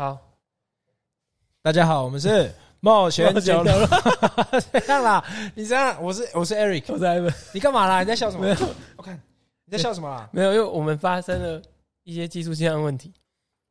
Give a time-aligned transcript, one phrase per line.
[0.00, 0.16] 好，
[1.60, 2.50] 大家好，我们是
[2.80, 4.00] 冒 险冒险角落角。
[4.80, 5.22] 这样啦，
[5.54, 7.34] 你这样，我是我是 Eric，我是 Evan。
[7.52, 8.00] 你干嘛啦？
[8.00, 8.56] 你在笑什么没有？
[8.96, 9.14] 我看
[9.66, 10.26] 你在笑什么啦？
[10.32, 11.60] 没有，因为我们发生了
[12.04, 13.12] 一些技术性的问题，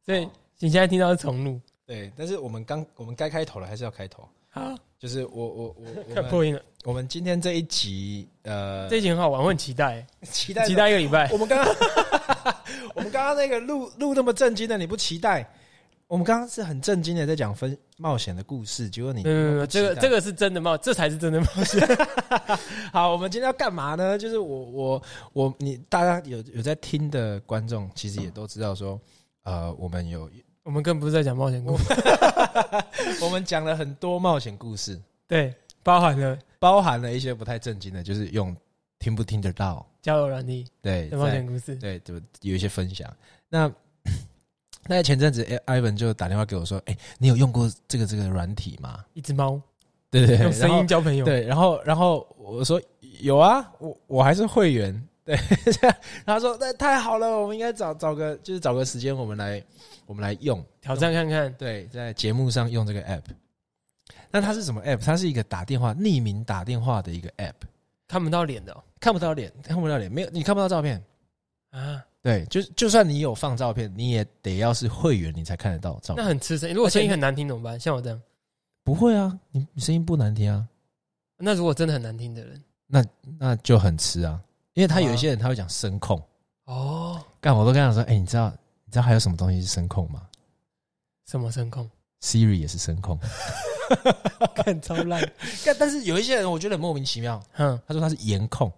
[0.05, 0.19] 所以
[0.59, 1.59] 你现在听到是重录。
[1.87, 4.23] 对，但是我们刚我们该开头了，还是要开头。
[4.49, 6.61] 好，就是我我我我破音了。
[6.83, 11.27] 我们今天这一集呃，这一集很好玩，我很期待，期待期待一个礼拜。
[11.31, 11.75] 我们刚刚
[12.93, 15.51] 我们刚刚那个录录那么震惊的，你不期待？
[16.09, 21.87] 我们刚刚是很震惊的在讲分冒险的故事，结果你这个这个个是真的冒，这才是真的冒险。
[22.91, 24.17] 好，我们今天要干嘛呢？
[24.17, 28.99] 就是我我我你大家有有在听的观众，其实也都知道说，
[29.43, 30.27] 呃，我们有
[30.65, 31.83] 我们更不是在讲冒险故事，
[33.21, 38.57] 我们讲了很多冒险故事，对，包含了包含了一些不太正经的，就是用
[38.97, 41.75] 听不听得到，交友软体对，的冒在险故事。
[41.75, 43.07] 对，就有一些分享。
[43.47, 43.71] 那
[44.89, 49.61] 那前阵子艾文就打电话给我说：“哎、你有用过这个这个软体吗一只猫？”
[50.09, 52.81] 对对对，用声音交朋友。，对，然后然后我说
[53.21, 55.07] 有啊，我我还是会员。
[55.23, 55.35] 对，
[56.25, 59.63] 然后他说那太好了，我们应该找找个就是找个时间，我们来
[60.07, 60.65] 我们来用。
[60.81, 61.53] 挑战看看。
[61.53, 63.21] 对，在节目上用这个 app。
[64.31, 65.05] 那它是什么 app？
[65.05, 67.53] 它是一个打电话匿名打电话的一个 app，
[68.07, 70.99] 看不到脸的哦看不到脸，看不到脸，没有你看不到照片。
[71.69, 76.29] 啊，对，就就算你有放照片，你也得要是会员，你才看得到照片那。
[76.29, 76.73] 很吃声。
[76.73, 77.79] 如果声音很难听怎么办？
[77.79, 78.21] 像我这样，
[78.83, 80.67] 不会啊，你你声音不难听啊，
[81.37, 83.05] 那如果真的很难听的人，那
[83.37, 84.41] 那就很吃啊。
[84.73, 86.21] 因为他有一些人他会讲声控，
[86.65, 88.49] 哦，干我都跟他说，哎、你知道
[88.85, 90.21] 你知道还有什么东西是声控吗
[91.25, 91.89] 什么声控
[92.21, 93.19] ？？Siri 也是声控。
[94.55, 95.21] 看超烂。
[95.65, 98.71] 但但是有一些人我觉得很莫名其妙，哼他说他是颜控，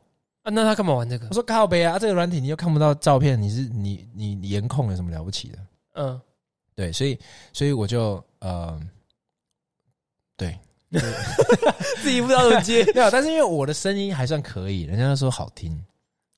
[0.44, 1.34] 啊，那他干嘛玩这个我？
[1.34, 5.59] 说靠背啊，这个软体你又看不到照片，你是你你你颜控有什么了不起的？
[5.94, 6.20] 嗯，
[6.75, 7.20] 对，所以
[7.53, 8.80] 所以我就呃，
[10.36, 10.58] 对，
[12.02, 12.84] 自己不知道怎么接。
[12.95, 15.80] 没有，但是因为我的声音还算可以，人家都说好听，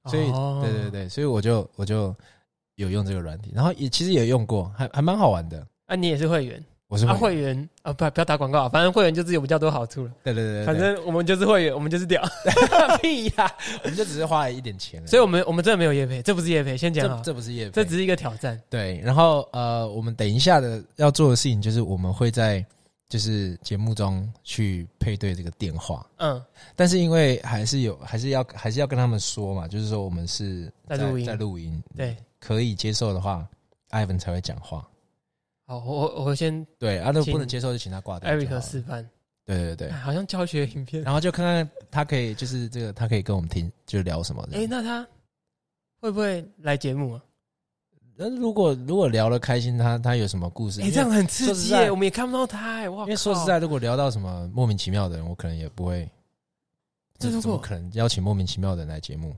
[0.10, 2.14] 所以、哦对对对，所以我就我就
[2.76, 5.66] 有用这个软体，然后也其实也用过，还还蛮好玩的。
[5.86, 7.70] 啊，你也是会员啊，我是会会员。
[7.82, 10.12] 啊，不不要打广告啊，反正会员就是有比较多好处了。
[10.24, 13.52] 对对对对，反正我们就是会员，我们就是屌，对 屁呀、
[13.84, 18.62] 我们就只是花了一点钱，所以我们我们真的没有业配，这不是业配，先讲这好，这不是业配，这只是一个挑战。
[18.70, 19.02] 对。
[19.04, 22.64] 然后呃，我们等一下的要做的事情就是我们会在
[23.10, 26.42] 就是节目中去配对这个电话，嗯，
[26.76, 31.26] 但是因为还是有还是要还是要跟他们说嘛，就是说我们是在录音。
[31.26, 33.46] 在录音，对，可以接受的话，
[33.90, 34.88] 艾文才会讲话。
[35.66, 38.30] 好，我我我先对啊，那不能接受就请他挂掉。
[38.30, 39.08] 艾瑞克示范，
[39.46, 41.02] 对对对哎，好像教学影片。
[41.04, 44.58] 然后就看看他可以就是这个，他可以跟我们听就聊什么的。
[44.58, 45.08] 哎，那他
[46.00, 47.22] 会不会来节目啊？
[48.16, 50.82] 那如果如果聊得开心，他他有什么故事？
[50.82, 53.04] 哎，这样很刺激耶，我们也看不到他哎，哇！
[53.04, 56.08] 因为说实在，如果聊到什么莫名其妙的人，我可能也不会。
[57.18, 59.36] 这如果怎么可能邀请莫名其妙的人来节目？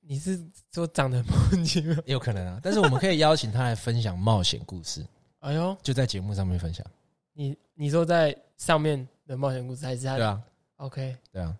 [0.00, 0.38] 你是
[0.74, 1.96] 说长得莫名其妙？
[2.06, 5.06] 有可能啊，但是我们可以邀请他来分享冒险故事，
[5.40, 6.84] 哎呦，就在节目上面分享。
[7.32, 10.40] 你你说在上面的冒险故事还是他对啊
[10.78, 11.56] ，？OK，对啊。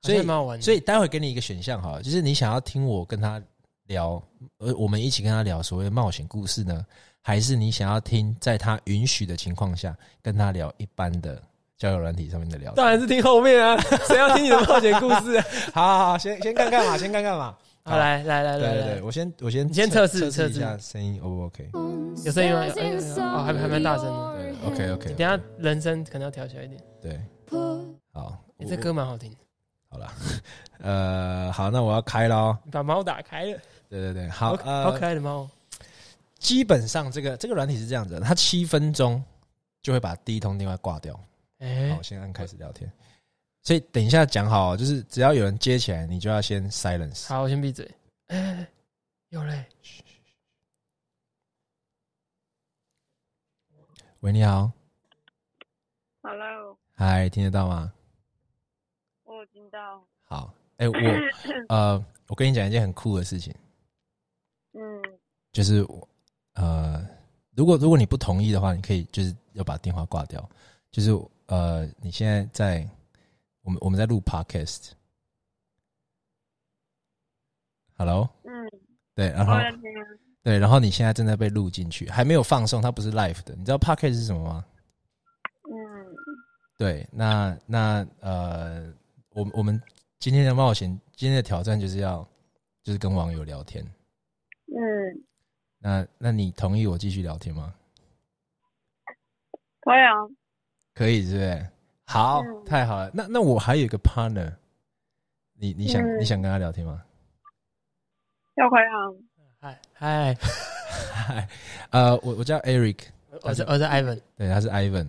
[0.00, 0.62] 所所以好玩的。
[0.62, 3.42] 所以待会给你一个选项好了，就是你想要听我跟他
[3.86, 4.22] 聊，
[4.58, 6.86] 呃，我们一起跟他聊所谓的冒险故事呢，
[7.20, 11.42] 还是你想要听在他允许的情况下跟他聊一般的
[11.76, 12.72] 交友软体上面的聊？
[12.74, 15.44] 当然是听后面啊，谁要听你的冒险故事啊？
[15.74, 17.56] 好好好，先先看看嘛，先看看嘛。
[17.88, 21.70] 好，来来来来来，我先我先你先测试测测试一下声音 O 不 OK？
[22.22, 22.66] 有声音吗？
[23.18, 24.34] 哦，还还蛮大声的。
[24.36, 25.14] 对，OK OK。
[25.14, 26.82] 等下人声可能要调小一点。
[27.00, 27.18] 对，
[28.12, 29.34] 好，哎，这歌蛮好听，
[29.88, 30.12] 好了，
[30.80, 32.58] 呃，好，那我要开了哦。
[32.62, 35.48] 你把猫打开了，对对对，好好，好可呃，爱的猫。
[36.38, 39.22] 基本上这个这个软体是这样子，它七分钟
[39.82, 41.18] 就会把第一通电话挂掉。
[41.60, 42.90] 哎好，，先按开始聊天。
[43.68, 47.28] 所以等一下讲好哦，就是只要有人接起来，你就要先 silence。
[47.28, 47.86] 好，我先闭嘴。
[48.28, 48.66] 哎，
[49.28, 49.62] 有嘞，
[54.20, 54.72] 喂，你好
[56.22, 57.92] ，Hello，嗨，听得到吗？
[59.24, 60.02] 我有听到。
[60.22, 60.94] 好，哎、我
[61.68, 63.54] 呃，我跟你讲一件很酷的事情，
[64.72, 64.80] 嗯，
[65.52, 66.08] 就是我
[66.54, 67.06] 呃，
[67.54, 70.48] 如果如果你不同意的话，你可以就是要把电话挂掉。
[70.90, 71.10] 就是
[71.48, 72.90] 呃，你现在在
[73.68, 74.92] 我们我们在录 podcast。
[77.98, 78.50] Hello，嗯，
[79.14, 79.52] 对，然后。
[80.42, 83.54] 对，然后你现在正在被录进去，还没有放送，它不是 live 的。
[83.54, 84.64] 你知道 podcast 是什么吗？
[85.64, 86.16] 嗯，
[86.78, 88.90] 对，那那呃，
[89.30, 89.78] 我们我们
[90.18, 92.26] 今天的冒险，今天的挑战就是要
[92.82, 93.84] 就是跟网友聊天。
[94.68, 95.22] 嗯，
[95.78, 97.74] 那那你同意我继续聊天吗？
[99.82, 100.14] 可以啊，
[100.94, 101.66] 可以，是不是？
[102.08, 103.10] 好，嗯太好了。
[103.12, 104.50] 那那我还有一个 partner，
[105.54, 107.02] 你你想、嗯你想跟他聊天吗？
[108.56, 108.96] 要可以啊。
[109.60, 110.34] 嗨嗨，
[111.12, 111.48] 嗨，
[111.90, 112.98] 呃，我我叫 Eric，
[113.42, 115.06] 我是我是 Ivan，对，他是 Ivan。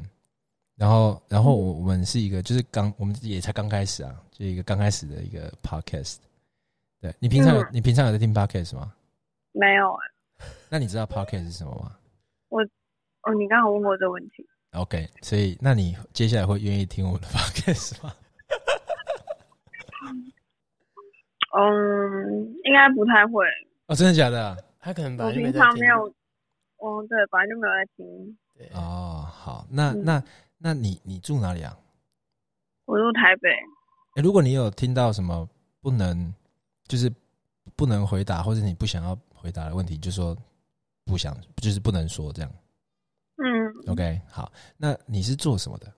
[0.76, 6.18] 然后，然后我我们是一个，就是刚我们也才刚开始啊，就一个刚开始的一个 podcast。
[7.02, 8.92] 对你平常有、嗯你平常有在听 podcast 吗？
[9.54, 10.00] 没有啊、
[10.70, 11.96] 那你知道 podcast 是什么吗
[12.50, 12.62] 我
[13.24, 14.49] 哦，你刚好问过这个问题。
[14.72, 18.14] ？OK，所以那你接下来会愿意听我们的 podcast 吗？
[21.58, 23.44] 嗯，应该不太会。
[23.88, 24.56] 哦，真的假的？
[24.80, 26.06] 他可能本我平来就在听常没有，
[26.78, 28.38] 哦，对，本来就没有在听。
[28.58, 30.24] 对哦，好，那嗯那
[30.58, 31.76] 那你你住哪里啊？
[32.86, 33.50] 我住台北，
[34.16, 35.48] 诶如果你有听到什么
[35.82, 36.34] 不能，
[36.88, 37.12] 就是
[37.76, 40.38] 不能回答，或者你不想要回答的问题，就说
[41.06, 42.52] 不想，就是不能说这样。
[43.42, 45.92] 嗯，OK，好，那你是做什么的？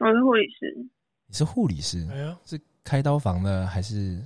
[0.00, 0.88] 我是护理师，
[1.26, 4.24] 你是护理师，哎呀，是开刀房的还是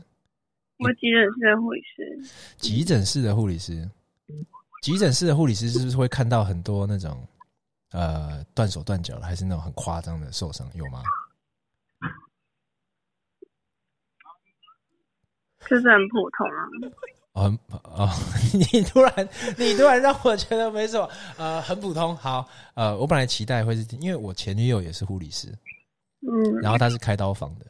[0.79, 2.19] 我是急诊室的护理师。
[2.59, 3.91] 急诊室的护理师？
[4.83, 7.27] 急诊室的护理师是不是会看到很多那种
[7.91, 10.69] 呃断手断脚的，还是那种很夸张的受伤？
[10.75, 11.03] 有吗？
[15.69, 16.69] 就是很普通啊，
[17.33, 18.11] 哦很哦，
[18.53, 21.09] 你突然你突然让我觉得没什么，
[21.39, 22.15] 呃，很普通。
[22.17, 25.49] 好，呃，我本来期待会是，因为我前女友也是护理师，
[26.21, 27.67] 嗯然后她是开刀房的，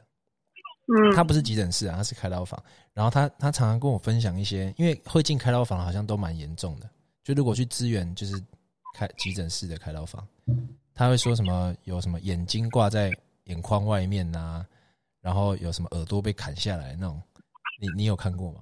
[0.89, 2.61] 嗯，她不是急诊室啊，她是开刀房。
[2.93, 6.91] 然后她她常常跟我分享一些，因为会进开刀房好像都蛮严重的，
[7.23, 8.35] 就如果去支援就是
[8.97, 10.27] 开急诊室的开刀房，
[10.93, 13.13] 她会说什么有什么眼睛挂在
[13.45, 14.67] 眼眶外面呐、
[15.21, 17.23] 然后有什么耳朵被砍下来那种，
[17.81, 18.61] 你你有看过吗？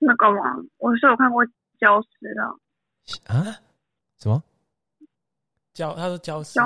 [0.00, 1.44] 那个嘛，我是有看过
[1.78, 2.42] 焦尸的，
[3.32, 3.60] 啊？
[4.18, 4.42] 什么
[5.72, 6.58] 焦，他说焦尸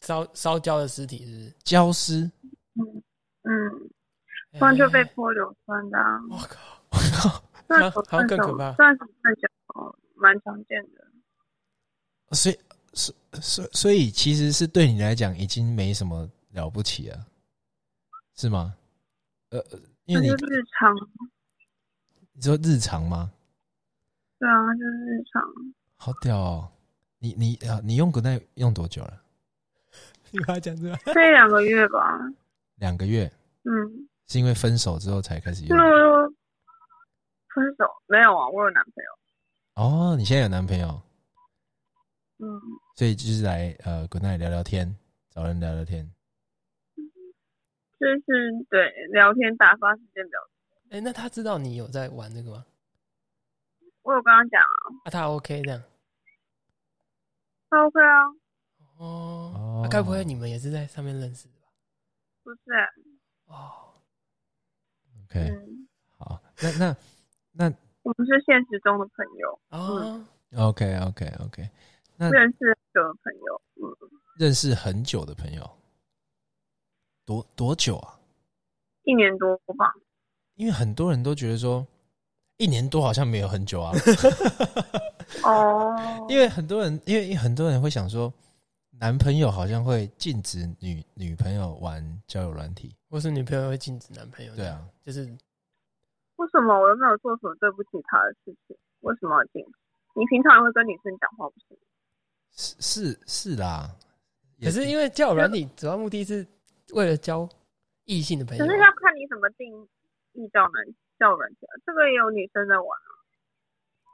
[0.00, 1.54] 烧烧焦的尸体是不是？
[1.64, 2.30] 焦尸？
[2.74, 3.02] 嗯
[3.42, 3.90] 嗯，
[4.58, 7.44] 不然就被哎泼硫酸的、啊，我靠， 我靠！
[7.68, 11.06] 算好好像更可怕算是算是哦，蛮常见的。
[12.32, 12.58] 所以，
[12.92, 17.26] 所所所以，其实是对你来讲已经没什么了不起了，
[18.34, 18.74] 是吗？
[19.50, 20.94] 呃，呃因为你那就是日常，
[22.32, 23.30] 你说日常吗？
[24.38, 25.42] 对啊，就是日常。
[25.96, 26.68] 好屌哦！
[27.18, 29.22] 你你啊，你用 Good Night 用多久了？
[30.32, 30.98] 你把它讲出来。
[31.06, 32.18] 这两个月吧，
[32.76, 33.30] 两个月，
[33.64, 36.34] 嗯，是因为分手之后才开始就用？
[37.54, 41.00] 分手没有啊，我有男朋友，哦，你现在有男朋友，
[42.38, 42.60] 嗯，
[42.96, 44.96] 所以就是来呃 Good Night 聊聊天，
[45.30, 46.10] 找人聊聊天。
[48.00, 50.38] 就是对聊天打发时间比较
[50.92, 50.96] 多。
[50.96, 52.66] 哎，那他知道你有在玩这个吗？
[54.02, 55.82] 我有跟他讲啊，啊，他 OK 这样。
[57.70, 58.24] 他 OK 啊，
[58.98, 61.68] 哦该不会你们也是在上面认识的吧？
[62.42, 62.88] 不是、欸，
[63.46, 63.94] 哦
[65.24, 66.96] ，OK，、嗯，好，那那
[67.52, 67.72] 那
[68.02, 70.24] 我们是现实中的朋友，哦
[70.56, 71.70] ，OK OK OK，
[72.16, 73.96] 那认识很久的朋友，嗯，
[74.38, 75.78] 认识很久的朋友，
[77.24, 78.18] 多多久啊？
[79.04, 79.94] 一年多吧，
[80.54, 81.86] 因为很多人都觉得说，
[82.56, 83.92] 一年多好像没有很久啊。
[85.44, 88.32] 哦，因为很多人，因为很多人会想说，
[88.98, 92.94] 男朋友好像会禁止女女朋友玩交友软体。
[93.10, 94.54] 或是女朋友会禁止男朋友。
[94.56, 95.24] 对啊，就是
[96.36, 98.76] 为什么我又没有做什么对不起他的事情？
[99.00, 99.72] 为什么要禁止？
[100.14, 101.78] 你平常也会跟女生讲话不是？
[102.54, 103.90] 是是是啦，
[104.58, 106.46] 也可是因为交友软体主要目的是
[106.92, 107.48] 为了交
[108.04, 109.88] 异性的朋友可是要看你怎么定
[110.34, 110.84] 义叫男
[111.18, 112.86] 叫人家，这个也有女生在玩，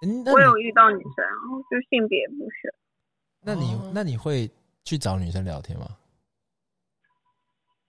[0.03, 2.73] 嗯我有遇到女生，然后就性别不选。
[3.41, 4.51] 那你哦那你会
[4.85, 5.87] 去找女生聊天吗？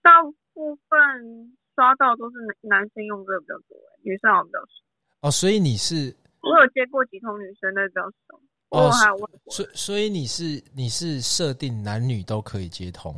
[0.02, 0.22] 大
[0.54, 5.28] 部分刷到都是男男生用这个比较多，女生好像比较少。
[5.28, 8.36] 哦，所以你是我有接过几通女生的比较少，
[8.70, 13.14] 哦我还有问过，所所以你是你是设定男女都可以接通。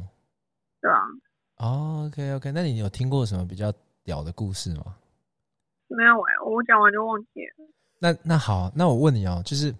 [0.81, 0.99] 对啊，
[1.59, 4.97] 哦，OK OK，那你有听过什么比较屌的故事吗？
[5.96, 7.68] 没有哎、我讲完就忘记了。
[7.99, 9.75] 那那好，那我问你哦，就是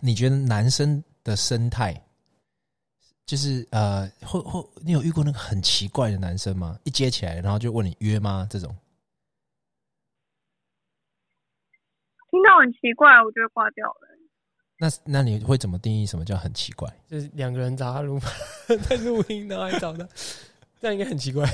[0.00, 1.94] 你觉得男生的生态，
[3.24, 6.78] 就是呃，会会你有遇过那个很奇怪的男生吗？
[6.84, 8.46] 一接起来，然后就问你约吗？
[8.50, 8.74] 这种
[12.30, 14.00] 听到很奇怪，我就会挂掉了。
[14.78, 16.86] 那那你会怎么定义什么叫很奇怪？
[17.08, 18.20] 就是两个人找他录
[18.88, 20.06] 在录音，然后还找他，
[20.80, 21.48] 这样应该很奇怪。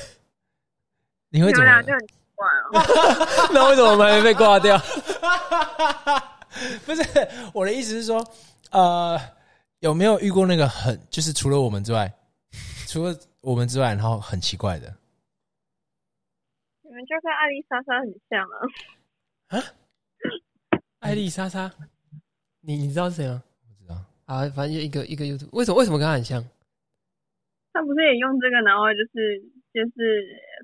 [1.28, 1.82] 你会怎么
[3.52, 4.78] 那为什么我们还没被挂掉？
[6.84, 7.02] 不是
[7.54, 8.24] 我的意思是说，
[8.70, 9.18] 呃，
[9.80, 12.12] 有没有遇过那个很就是除了我们之外，
[12.86, 14.94] 除了我们之外，然后很奇怪的？
[16.82, 18.56] 你们就跟艾丽莎莎很像啊。
[19.58, 19.64] 啊
[21.00, 21.72] 艾丽莎莎，
[22.60, 23.42] 你你知道是谁吗？
[23.66, 23.96] 不知道，
[24.26, 26.42] 啊，反正就一个一个 YouTube，为什么为什么跟他很像？
[27.72, 29.40] 他不是也用这个，然后就是
[29.72, 30.22] 就是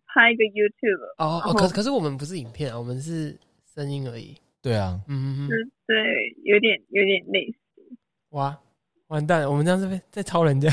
[0.08, 3.36] 拍一个 YouTube，哦哦，可是可是我们不是影片啊，我们是
[3.74, 4.36] 声音而已。
[4.60, 5.48] 对啊，嗯嗯
[5.86, 5.94] 对，
[6.42, 7.96] 有点有点类似。
[8.30, 8.58] 哇，
[9.06, 10.68] 完蛋了，我们这样是不是在抄人家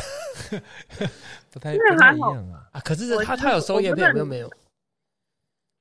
[1.51, 2.67] 不太不太一样啊。
[2.73, 2.79] 啊？
[2.81, 4.49] 可是他他有收叶片，我们又没有没有？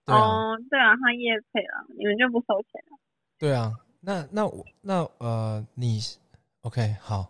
[0.05, 2.99] 对啊，哦，对啊，他夜配了，你们就不收钱了。
[3.39, 3.73] 对啊。
[4.07, 5.99] 那那我那呃，你
[6.61, 7.27] OK 好，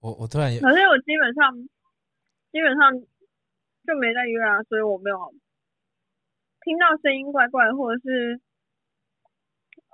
[0.00, 1.56] 我我突然有可是我基本上
[2.50, 2.92] 基本上
[3.86, 5.16] 就没在约啊，所以我没有
[6.66, 8.40] 听到声音怪怪，或者是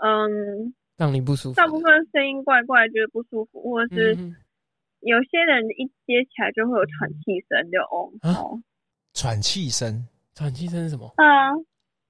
[0.03, 1.55] 嗯，让你不舒服？
[1.55, 4.35] 大部分声音怪怪，觉得不舒服，或者是嗯
[5.01, 8.59] 有些人一接起来就会有喘气声，就哦啊哦，
[9.13, 11.13] 喘气声喘气声是什么？
[11.19, 11.53] 啊，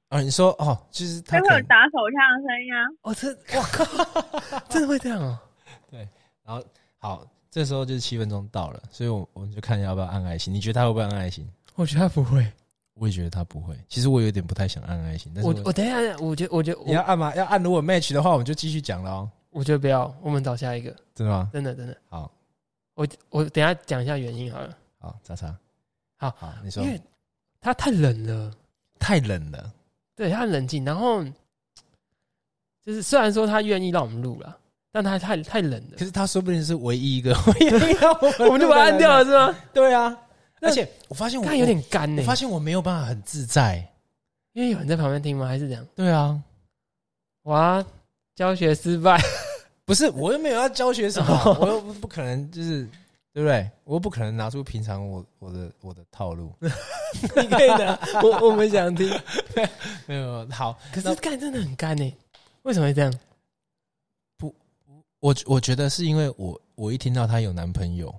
[0.09, 2.87] 啊，你说哦，就是他就会有，打手枪的声音啊。
[3.02, 3.28] 哦，这
[3.59, 5.37] 我靠， 真的会这样哦？
[6.45, 6.64] 然后
[6.99, 10.54] 好，这时候就是七分钟到了，所以我我们就看要不要按爱心。
[10.54, 11.45] 你觉得他会不会按爱心？
[11.75, 12.47] 我觉得他不会。
[12.94, 13.75] 我也觉得他不会。
[13.88, 17.34] 其实我有点不太想按爱心，但是我我等一下，我觉得我觉得我你要按吗？
[17.34, 19.30] 要按，如果 match 的话，我们就继续讲了哦。
[19.50, 20.94] 我觉得不要，我们找下一个。
[21.14, 21.50] 真的吗？
[21.52, 22.30] 真的真的，好
[22.94, 24.76] 我我等一下讲一下原因好了。
[24.99, 25.54] 好，叉叉，
[26.16, 27.00] 好好，你说因为
[27.61, 28.50] 他太冷了，
[28.99, 29.72] 太冷了，
[30.14, 31.25] 对他很冷静，然后
[32.84, 34.56] 就是虽然说他愿意让我们录了，
[34.90, 37.32] 但他太太冷了可，是他说不定是唯一一个
[38.20, 39.25] 我我们就把他按掉了。
[39.25, 39.54] 是吗？
[39.72, 40.16] 对啊，那
[40.62, 43.87] 而且我发现我他有，点干呢我，发现我没有办法很自在。
[44.52, 45.47] 因为有人在旁边听吗？
[45.47, 45.87] 还是这样？
[45.95, 46.40] 对啊，
[47.42, 47.85] 哇，
[48.35, 49.21] 教学失败，
[49.85, 52.85] 不是我又没有要教学什么， 我又不不可能就是
[53.33, 53.69] 对不对？
[53.85, 56.52] 我又不可能拿出平常我我的我的套路。
[56.61, 59.11] 你可以的，我我们想听。
[60.07, 62.14] 没有好，可是干真的很干呢，
[62.62, 63.12] 为什么会这样？
[64.37, 64.54] 不
[65.21, 68.14] 我我觉得是因为我我一听到她有男朋友，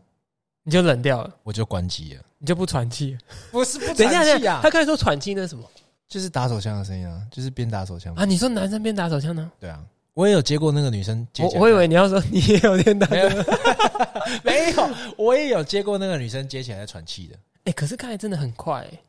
[0.64, 2.22] 你就冷掉了，我就关机了。
[2.40, 3.20] 你就不喘气了。
[3.52, 5.64] 不 是不等一下，等一下，啊他，刚才说喘气那是什么
[6.08, 8.26] 就是打手枪的声音啊，就是边打手枪啊？
[8.26, 9.52] 你说男生边打手枪呢？
[9.60, 13.30] 对啊，我也有接过那个女生接起来我我以为你要说你也有边打没有。
[14.44, 17.36] 没有，我也有接过那个女生接起来在喘气的。
[17.66, 19.00] 哎，可是刚才真的很快欸，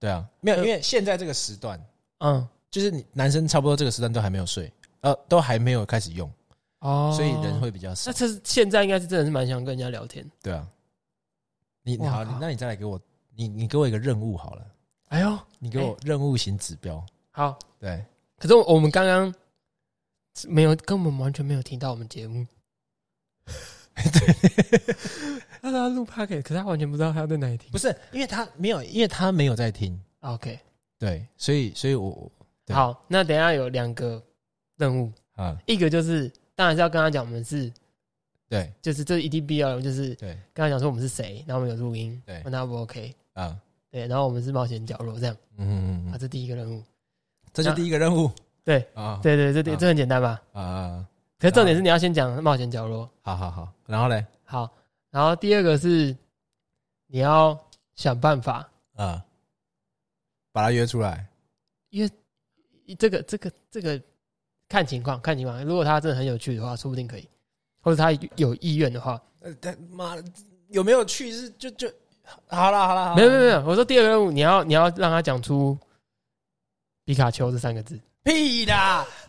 [0.00, 1.78] 对啊，没有，呃因为现在这个时段，
[2.18, 6.30] 嗯，就是你男生差不多这个时段都还没有睡，呃，都还没有开始用，
[6.80, 8.12] 哦，所以人会比较少那。
[8.16, 10.24] 这是现在应该是真的是蛮想跟人家聊天。
[10.42, 10.66] 对啊，
[11.84, 13.00] 你哇好，那你再来给我，
[13.36, 14.66] 你你给我一个任务好了，
[15.08, 17.04] 哎呦，你给我任务型指标。
[17.30, 18.04] 好，对，
[18.38, 19.32] 可是我们刚刚
[20.48, 22.46] 没有，根本完全没有听到我们节目。
[23.94, 24.34] 对，
[25.60, 27.70] 他说他录 p o c a s t 可是他完全不知道他在哪里听。
[27.70, 27.78] 不。
[27.78, 30.58] 是因为他没有，因为他没有在听，OK，
[30.98, 32.32] 对，所以所以我
[32.64, 32.74] 对。
[32.74, 34.20] 好，那等一下有两个
[34.78, 37.70] 任务，啊，一个就是当然是要跟他讲我们是，
[38.48, 38.72] 对。
[38.82, 40.30] 就是这一定必要的，就是对。
[40.52, 42.42] 跟他讲说我们是谁，然后我们有录音，对。
[42.44, 43.58] 问他不 OK，啊，
[43.90, 46.82] 对，然后我们是冒险角落这样，嗯嗯嗯啊，嗯，这第一个任务。
[47.52, 48.28] 这就第一个任务
[48.64, 50.42] 对啊，对对，这这很简单吧？
[50.52, 51.08] 啊啊，
[51.38, 53.08] 可是重点是你要先讲冒险角落。
[53.22, 54.68] 好好好，然后嘞好，
[55.10, 56.16] 然后第二个是
[57.06, 57.56] 你要
[57.94, 59.24] 想办法，啊，
[60.50, 61.24] 把他约出来，
[61.90, 62.10] 约
[62.98, 64.02] 这个这个这个
[64.68, 67.28] 看情况看情况，如果他真的很有趣的话，说不定可以，
[67.84, 70.24] 或者他有意愿的话，呃，但妈的
[70.70, 71.86] 有没有去是就就
[72.48, 75.78] 好了好了，好啦没有没有没有，我说第二个任务你要你要让他讲出
[77.04, 78.72] 皮卡丘这三个字，屁的，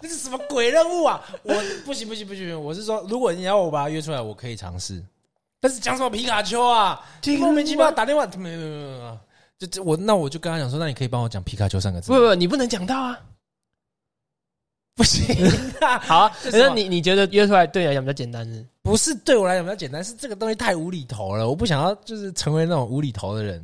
[0.01, 1.21] 这是什么鬼任务啊？
[1.43, 1.53] 我
[1.85, 5.03] 不行不行不行，我是说，如果你要我把他约出来，我可以尝试。
[5.59, 7.05] 但是讲什么皮卡丘啊？
[7.21, 9.17] 这个莫名其妙打电话，没有没有没有没有，
[9.59, 12.17] 就这我那我就跟他讲说，那你可以帮我讲皮卡丘三个字不。
[12.17, 13.19] 不不，你不能讲到啊。
[14.95, 15.25] 不行
[15.81, 16.37] 啊， 好啊，
[16.73, 18.65] 你你觉得约出来对你来讲比较简单是？
[18.81, 23.63] 不是对我来讲比较简单，是这个东西太无厘头了，我不想要就是成为那种无厘头的人。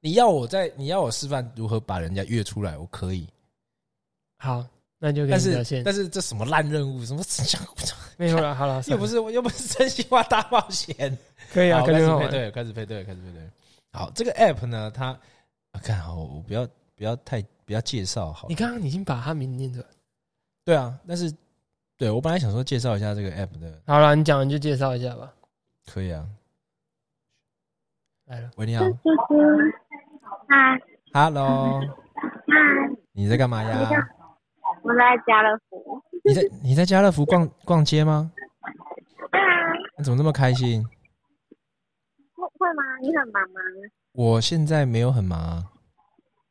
[0.00, 3.26] 你要我在，你要我示范如何把人家约出来，我可以。
[4.38, 4.64] 好，
[5.00, 5.40] 那就但。
[5.40, 7.24] 是但是这什么烂任务，什么
[8.16, 11.18] 没有 了，好了，又不是又不是真心话大冒险。
[11.52, 11.82] 可以啊。
[11.84, 13.42] 开始配对，开始配对，开始配对。
[13.90, 15.06] 好，这个 app 呢，它
[15.72, 18.46] 啊，看好，我不要不要太不要介绍好。
[18.48, 19.86] 你刚刚已经把它名念出来，
[20.68, 21.34] 对啊，但是
[21.96, 25.32] 对我本来想说介绍一下这个 app 的，好了，你讲你就介绍一下吧。
[25.86, 26.28] 可以啊。
[28.26, 28.84] 来了，喂，你好
[30.46, 30.78] 嗨
[31.14, 31.80] ，Hello，
[32.12, 32.54] 嗨，
[33.12, 33.88] 你在干嘛呀？
[34.84, 36.02] 我我在家乐福。
[36.22, 38.30] 你在你在家乐福逛逛街吗？
[39.32, 40.84] 对啊，你怎么那么开心？
[42.34, 42.82] 会会吗？
[43.00, 43.60] 你很忙吗？
[44.12, 45.64] 我现在没有很忙啊，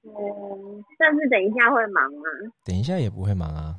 [0.06, 2.24] 嗯，但是等一下会忙吗？
[2.66, 3.76] 等一下也不会忙啊。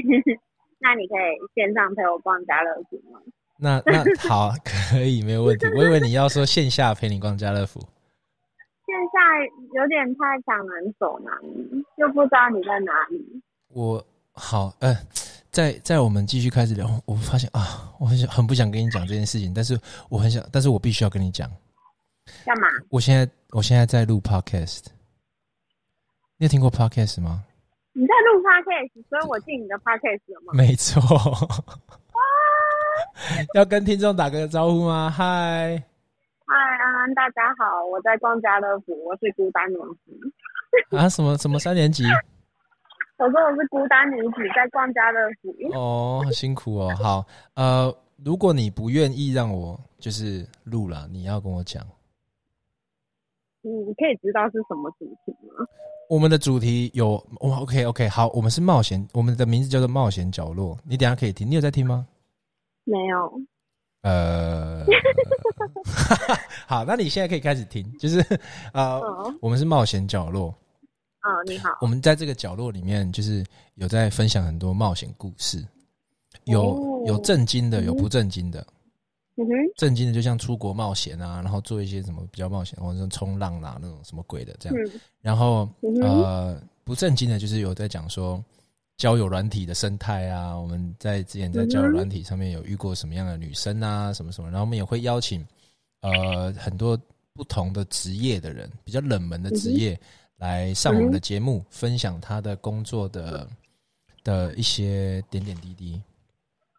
[0.80, 3.20] 那你可以线上陪我逛家乐福吗？
[3.58, 5.66] 那那 好，可以没有问题。
[5.76, 7.80] 我以为你要说线下陪你逛家乐福。
[7.80, 9.18] 线下
[9.74, 11.32] 有点太强人所难，
[11.96, 13.42] 又不知道你在哪里。
[13.68, 14.94] 我好，呃，
[15.50, 19.78] 在在我们继续开始聊，我发现啊，我很想很不想跟你讲这件事情，但是
[20.10, 21.48] 我很想，但是我必须要跟你讲。
[22.44, 22.66] 干嘛？
[22.90, 24.86] 我现在我现在在录 podcast，
[26.36, 27.44] 你有听过 podcast 吗？
[27.94, 30.54] 你在录 podcast，所以我进你的 podcast 了吗？
[30.54, 31.02] 没错。
[33.54, 35.10] 要跟听众打个招呼吗？
[35.10, 35.82] 嗨，
[36.46, 40.96] 嗨，安安，大家好，我在逛家乐福，我是孤单女子。
[40.96, 42.04] 啊，什么什么三年级？
[43.18, 45.54] 我说我是孤单女子，在逛家乐福。
[45.78, 46.94] 哦，好辛苦哦。
[46.96, 47.94] 好，呃，
[48.24, 51.84] 如果你不愿意让我就是录了，你要跟我讲。
[53.60, 55.66] 你，可以知道是什么主题吗？
[56.08, 60.76] 我们的主题有，哇，OK OK，好，我们是冒险，我们的名字叫做冒险角落。
[60.84, 62.06] 你等下可以听，你有在听吗？
[62.84, 63.32] 没有。
[64.02, 64.84] 呃，
[66.66, 68.18] 好，那你现在可以开始听，就是
[68.72, 70.48] 呃，嗯我们是冒险角落，
[71.22, 71.70] 哦，你好。
[71.80, 73.44] 我们在这个角落里面，就是
[73.76, 75.64] 有在分享很多冒险故事，
[76.44, 78.60] 有哦有震惊的，嗯有不震惊的。
[78.60, 78.66] 嗯
[79.36, 84.78] 哼，震惊的就像出国冒险啊，然后做一些什么比较冒险，或者是冲浪啦、那种什么鬼的这样。
[84.78, 88.44] 嗯然后嗯呃，不正经的，就是有在讲说
[88.96, 90.54] 交友软体的生态啊。
[90.54, 94.50] 我们在之前在交友软体上面有遇过什么样的女生啊，什么什么。
[94.50, 95.46] 然后我们也会邀请
[96.00, 96.98] 呃很多
[97.32, 99.98] 不同的职业的人，比较冷门的职业
[100.36, 103.48] 来上我们的节目，分享他的工作的
[104.24, 106.02] 的一些点点滴滴。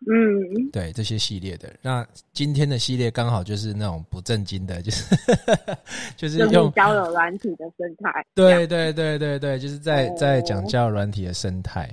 [0.05, 5.15] 嗯，对这些系列的，那今天的系列刚好就是那种不正经的，就是
[6.17, 8.25] 就是就是用交友软体的生态。
[8.35, 11.89] 对对对对对，就是在哦在讲交友软体的生态，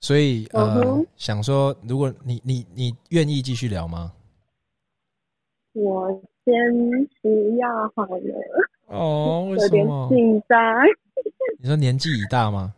[0.00, 4.12] 所以嗯呃哼，想说，如果你你你愿意继续聊吗？
[5.74, 6.08] 我
[6.44, 6.54] 先
[7.20, 10.08] 不要好了，哦，为有点什么？
[10.08, 10.58] 紧张。
[11.60, 12.74] 你说年纪已大吗？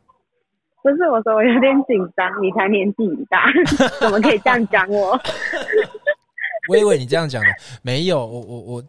[0.82, 3.46] 不是我说我有点紧张，你才年纪一大，
[4.00, 5.18] 怎么可以这样讲我？
[6.68, 7.48] 我以为你这样讲的，
[7.82, 8.82] 没有，我我我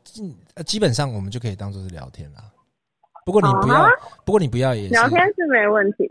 [0.64, 2.44] 基本上我们就可以当做是聊天啦。
[3.26, 3.90] 不过你不要啊，
[4.26, 6.06] 不过你不要也是聊天是没问题。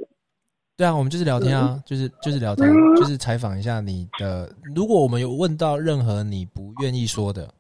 [0.77, 4.51] 对啊，我们就是聊天啊，就是就是聊天，嗯就是采访一下你的。
[4.75, 7.53] 如果我们有问到任何你不愿意说的，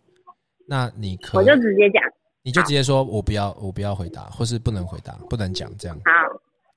[0.67, 2.03] 那你可我就直接讲，
[2.43, 5.99] 你就直接说我不要，我不要回答，或是不能回答，不能讲这样。
[6.05, 6.13] 好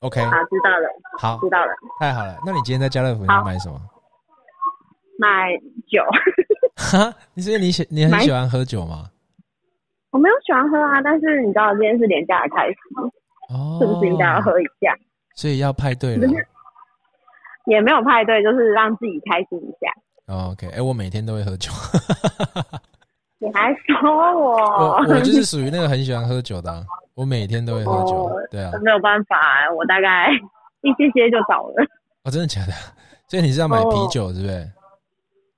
[0.02, 1.72] OK，好，知道了，好，知道了。
[2.00, 2.38] 太好了。
[2.46, 3.80] 那你今天在家乐福你好买什么？
[5.20, 5.50] 买
[5.88, 6.04] 酒，
[6.76, 9.06] 哈，你是你喜你很喜欢喝酒吗？
[10.10, 12.76] 我没有喜欢喝啊，但是你知道今天是廉价的开始，
[13.54, 14.94] 哦，是不是应该要喝一下？
[15.36, 16.28] 所以要派对了。
[17.68, 20.34] 也没有派对，就是让自己开心一下。
[20.34, 21.72] 哦 OK，哎、我每天都会喝酒，
[23.38, 26.84] 你还说我我我就是属于那个很喜欢喝酒的啊、
[27.22, 28.26] 我每天都会喝酒。
[28.26, 29.38] 哦对啊，没有办法、
[29.78, 30.32] 我大概
[30.82, 31.86] 一些些就倒了。
[32.24, 32.74] 哦，真的假的？
[33.30, 34.68] 所以你是要买哦啤酒，是不是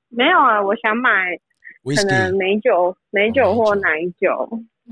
[0.10, 1.10] 没有啊，我想买
[1.96, 4.48] 可能美酒、美酒或奶酒，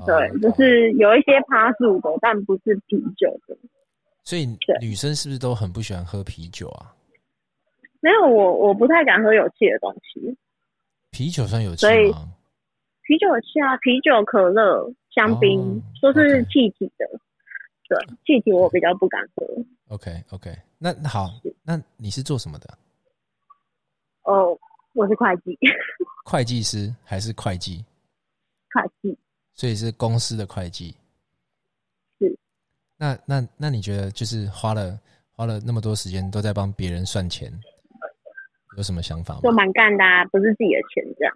[0.06, 3.54] 对，哦就是有一些趴数的，但不是啤酒的。
[4.24, 4.46] 所以
[4.80, 6.90] 女生是不是都很不喜欢喝啤酒啊？
[8.00, 10.36] 没有，我我不太敢喝有气的东西。
[11.10, 12.26] 啤酒算有气吗？
[13.02, 17.06] 啤酒有气啊，啤酒、可乐、香槟、哦都是气体的。
[17.88, 19.46] 对，气体我比较不敢喝。
[19.88, 21.30] OK OK，那那好，
[21.62, 22.78] 那你是做什么的？
[24.22, 24.58] 哦，
[24.94, 25.58] 我是会计，
[26.24, 27.84] 会计师还是会计？
[28.72, 29.18] 会计
[29.52, 30.94] 所以是公司的会计。
[32.18, 32.38] 是。
[32.96, 34.98] 那那那你觉得就是花了
[35.32, 37.52] 花了那么多时间都在帮别人算钱，
[38.76, 39.56] 有什么想法就吗？
[39.58, 41.34] 蛮干的、啊，不是自己的钱这样，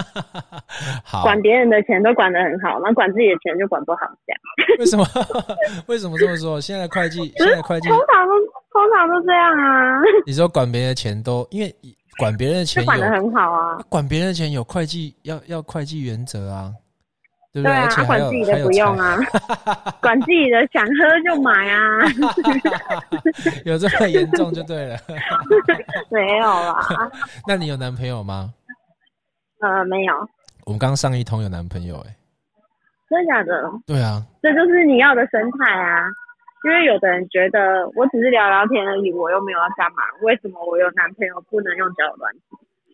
[1.04, 4.40] 好，管别人的钱都管得很好，那管自己的钱就管不好这样。
[4.78, 5.04] 为什么
[5.86, 6.60] 为什么这么说？
[6.60, 8.32] 现在会计 现在会计通，常都
[8.72, 11.74] 通常都这样啊，你说管别人的钱都因为
[12.18, 13.78] 管别人的钱管得很好啊。
[13.88, 16.72] 管别人的钱有会计要要会计原则啊，
[17.56, 19.16] 对不对啊管自己的不用啊，
[20.02, 21.80] 管自己的想喝就买啊，
[23.64, 24.98] 有这么严重就对了。
[26.12, 27.10] 没有啦，
[27.48, 28.52] 那你有男朋友吗？
[29.62, 30.12] 呃，没有，
[30.66, 32.14] 我们刚上一通有男朋友哎、
[33.08, 33.70] 真的假的？
[33.86, 36.04] 对啊，这就是你要的生态啊。
[36.64, 42.42] 因为有的人觉得我只是聊聊天而已，我又没有要干嘛，为什么我有男朋友不能用交友软件？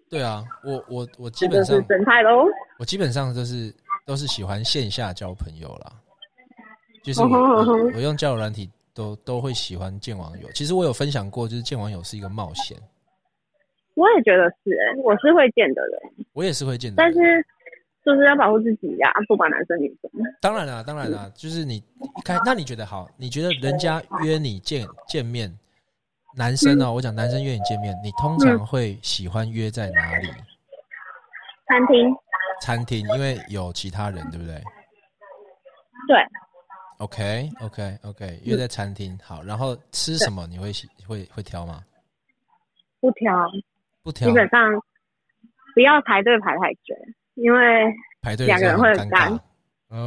[0.09, 2.45] 对啊，我我我基本上生态喽。
[2.79, 3.75] 我基本上都是
[4.13, 5.91] 都是喜欢线下交朋友啦，
[7.03, 10.53] 就是我用交友软体都都会喜欢见网友。
[10.53, 12.77] 其实我有分享过，就是见网友是一个冒险，
[13.95, 17.11] 我也觉得是、欸，我是会见的人，我也是会见的但。
[17.11, 17.19] 是
[18.05, 20.11] 就是要保护自己呀、不管男生女生。
[20.43, 23.09] 当然啦，当然啦，就是你一开，那你觉得好？
[23.17, 25.51] 你觉得人家约你见见面，
[26.37, 30.29] 男生嗯哦，我讲男生约你见面，你通常会喜欢约在哪里？
[31.67, 32.15] 餐厅，
[32.63, 34.55] 餐厅，因为有其他人，对不对？
[36.07, 36.25] 对
[36.99, 39.19] ，？OK OK OK，约在餐厅。
[39.23, 40.47] 好，然后吃什么？
[40.47, 40.71] 你会
[41.07, 41.83] 会会挑吗？
[43.01, 43.51] 不挑，
[44.05, 44.29] 不挑。
[44.29, 44.73] 基，本上
[45.75, 46.95] 不要排队排太久，
[47.35, 49.41] 因为排队两个人会很很干。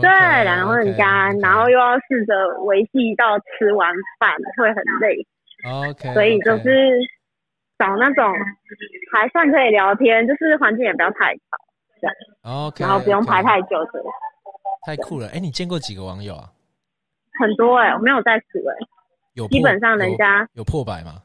[0.02, 0.10] 对
[0.44, 5.28] 两个人会很干然后又要试着维系到吃完饭会很累
[5.63, 6.98] ，OK，所以就是
[7.78, 8.34] 找那种
[9.13, 11.41] 还算可以聊天，就是环境也不要太吵，
[12.44, 14.04] OK，然后不用排太久的。
[14.86, 15.28] 太酷了。
[15.30, 16.52] 哎，你见过几个网友啊？
[17.39, 18.76] 很多哎、我没有在数哎、
[19.34, 21.22] 有基本上人家有有破百吗？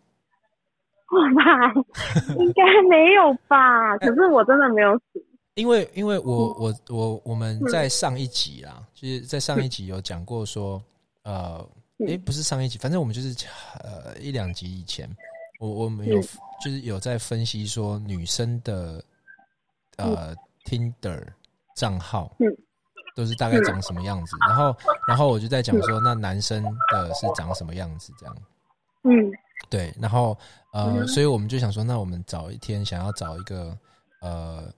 [1.06, 3.96] 破百 应该没有吧？
[3.98, 5.24] 可是我真的没有数。
[5.54, 10.82] 因为因为嗯我我我我们在上一集啦，就是在上一集有讲过说，
[11.24, 11.64] 呃，
[11.98, 13.28] 嗯诶，不是上一集，反正我们就是
[13.84, 15.08] 呃一两集以前，
[15.60, 16.22] 我我们有嗯
[16.62, 19.02] 就是有在分析说女生的
[19.98, 20.34] 呃
[20.70, 21.26] Tinder
[21.74, 22.46] 账号嗯，
[23.16, 24.76] 都是大概长什么样子，然后
[25.08, 28.36] 然后我就在讲说，那男生的是长什么样子这样。
[29.02, 29.10] 嗯
[29.68, 30.36] 对，然后
[30.72, 33.76] 呃，嗯所以我们就想说，那我们找一天想要找一个
[34.20, 34.72] 呃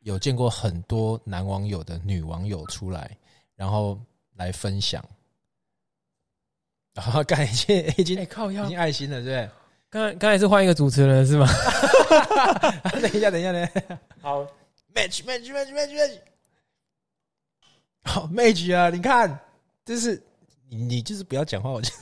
[0.00, 3.16] 有见过很多男网友的女网友出来，
[3.56, 3.98] 然后
[4.36, 5.02] 来分享。
[6.94, 9.48] 然 后刚才已经已经哎、靠腰已，经爱心了，对
[9.90, 11.46] 刚才刚才是换一个主持人是吗？
[12.84, 13.02] 不对？
[13.02, 14.46] 等一下，等一下，等一下好，
[14.96, 16.18] ，match match match match match，
[18.02, 18.88] 好 match 啊！
[18.88, 19.38] 你看，
[19.84, 20.20] 就是
[20.70, 21.92] 你你就是不要讲话，我就。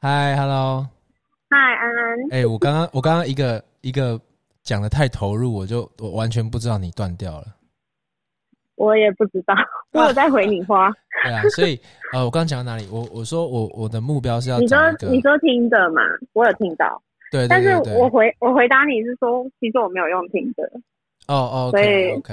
[0.00, 0.88] 嗨，hello。
[1.50, 4.20] 嗨，安安，哎、我刚刚我刚刚一个一个
[4.62, 7.54] 讲的太投入，我就我完全不知道你断掉了。
[8.76, 9.54] 我也不知道，
[9.92, 10.90] 我有在回你话。
[11.22, 11.80] 对啊，所以
[12.12, 12.88] 呃，我刚刚讲到哪里？
[12.90, 14.76] 我我说我我的目标是要你说
[15.08, 17.00] 你说听的嘛，我有听到，
[17.34, 20.62] 对对但是我回我回答你是说，其实我没有用听的，
[21.26, 22.32] 哦哦所以 OK，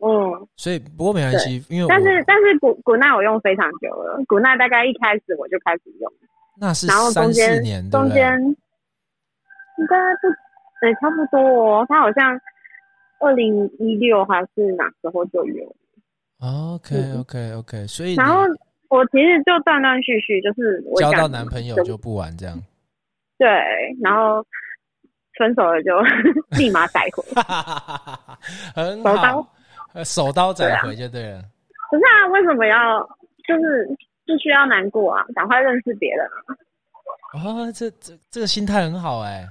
[0.00, 6.12] 嗯，所以不过没关系，因为但是但是古古奈我用非常久了，古奈大概一开始我就开始用，
[6.56, 8.38] 那是然后中三间四年，中间
[9.78, 10.28] 应该不，
[10.80, 12.38] 对，差不多哦，他好像
[13.18, 15.64] 二零一六还是哪时候就有
[16.38, 17.20] ，？OK 嗯。
[17.20, 18.42] OK OK，所以然后
[18.88, 22.56] 我其实就断断续续，就是交到男朋友就不玩这样，
[23.38, 23.48] 对，
[24.02, 24.44] 然后
[25.38, 25.90] 分手了就
[26.56, 27.24] 立马 载回。
[28.74, 29.54] 很手刀好，
[29.94, 31.42] 呃手刀对啊斩回就对了。
[31.90, 33.00] 可是啊，为什么要
[33.46, 33.86] 就是
[34.26, 35.24] 不需要难过啊？
[35.34, 36.54] 赶快认识别人啊！
[37.44, 39.46] 哦，这这这个心态很好哎、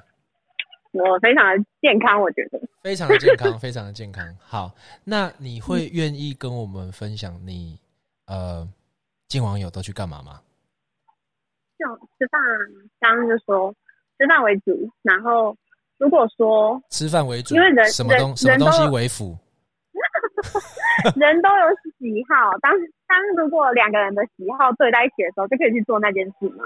[0.94, 2.60] 我非常的健康，我觉得。
[2.82, 4.26] 非常的健康，非常的健康。
[4.40, 4.72] 好，
[5.04, 7.80] 那你会 愿意跟我们分享你
[8.28, 8.68] 呃
[9.28, 10.40] 见网友都去干嘛吗？
[12.22, 12.40] 就吃饭，
[13.00, 13.74] 刚刚就说
[14.20, 15.56] 吃饭为主，然后
[15.98, 19.36] 如果说吃饭为主，因为人什么东什么东西为辅？
[21.18, 21.66] 人都有
[22.00, 22.72] 喜好，当
[23.08, 26.66] 当如果两个人的喜好对在一起的时候，就可以去做那件事嘛。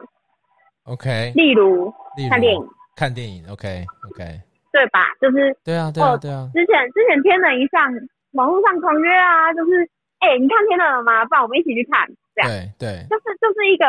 [0.84, 1.94] OK，例如
[2.30, 4.42] 看电影，看电影，OK OK，
[4.72, 5.08] 对吧？
[5.22, 7.92] 就是对啊对啊哦对啊，之前之前天人一上
[8.34, 9.90] 网络上狂约啊，就是
[10.20, 11.24] 哎、你看天人了吗？
[11.26, 12.50] 不然我们一起去看，这样。
[12.50, 13.86] 对对就是就是一个，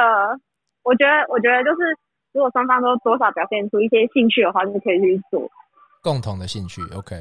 [0.86, 1.82] 我觉得我觉得就是，
[2.32, 5.50] 如果双方都多少表现出一些兴趣的话，就可以去做。
[6.00, 7.20] 共同的兴趣，OK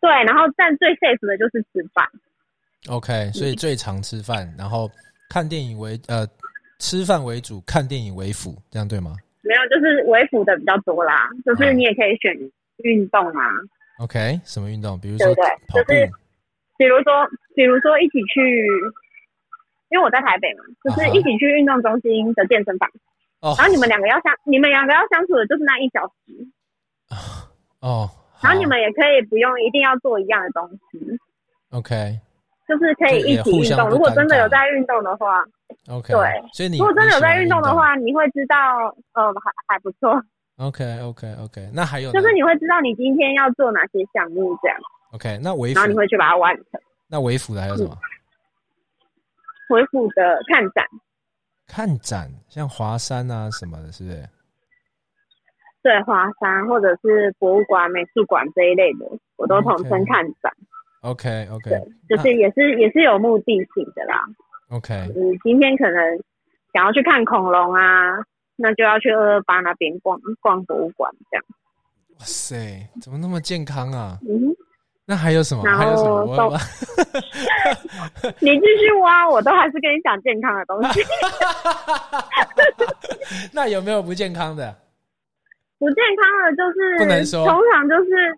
[0.00, 2.04] 对，然后但最 safe 的就是吃饭。
[2.88, 4.90] OK，所以最常吃饭，然后
[5.30, 6.26] 看电影为呃
[6.80, 12.34] 吃饭为主，看电影为辅，这样对吗没有，就是为辅的比较多啦，就是嗯你也可以选
[12.78, 13.46] 运动啊
[14.00, 14.98] ，？OK，什么运动？
[14.98, 16.10] 比如说对对跑步就是
[16.76, 17.12] 比如说
[17.54, 18.68] 比如说一起去，
[19.88, 22.88] 因为我在台北嘛，就是一起去运动中心的健身房，
[23.40, 26.46] 哦然后你们两个要相，你们两个要相处的就是那一小时，
[27.80, 31.18] 哦，好然后你们也可以不用一定要做一样的东西
[31.70, 32.18] ，OK
[32.66, 33.88] 就是可以一起运动。
[33.90, 35.44] 如果真的有在运动的话
[35.88, 38.56] ，OK，对所以你如果真的有在运动的话，你会知道，
[39.12, 40.20] 呃，还还不错
[40.56, 44.76] ，OK OK OK，那还有就是你会知道你今天要做哪些项目，这样
[45.12, 46.80] ，OK，那为辅然后你会去把它完成。
[47.08, 47.96] 那为辅的还有什么？
[49.68, 50.84] 恢复的看展，
[51.66, 54.28] 看展，像华山啊什么的，是不是？
[55.82, 60.52] 对，华山或者是博物馆、美术馆这一类的，我都统称看展。
[61.02, 64.24] OK OK 对，就是也是也是有目的性的啦。
[64.70, 66.18] OK，你今天可能
[66.72, 68.16] 想要去看恐龙啊，
[68.56, 71.44] 那就要去二二八那边逛逛博物馆这样。
[72.18, 74.18] 哇塞，怎么那么健康啊？
[74.22, 74.56] 嗯哼，
[75.06, 75.62] 那还有什么？
[75.64, 76.10] 然还有什么？
[76.50, 76.58] 我
[78.40, 81.00] 你继续挖，我都还是跟你讲健康的东西。
[83.54, 84.74] 那有没有不健康的？
[85.78, 88.36] 不健康的就是不能说通常就是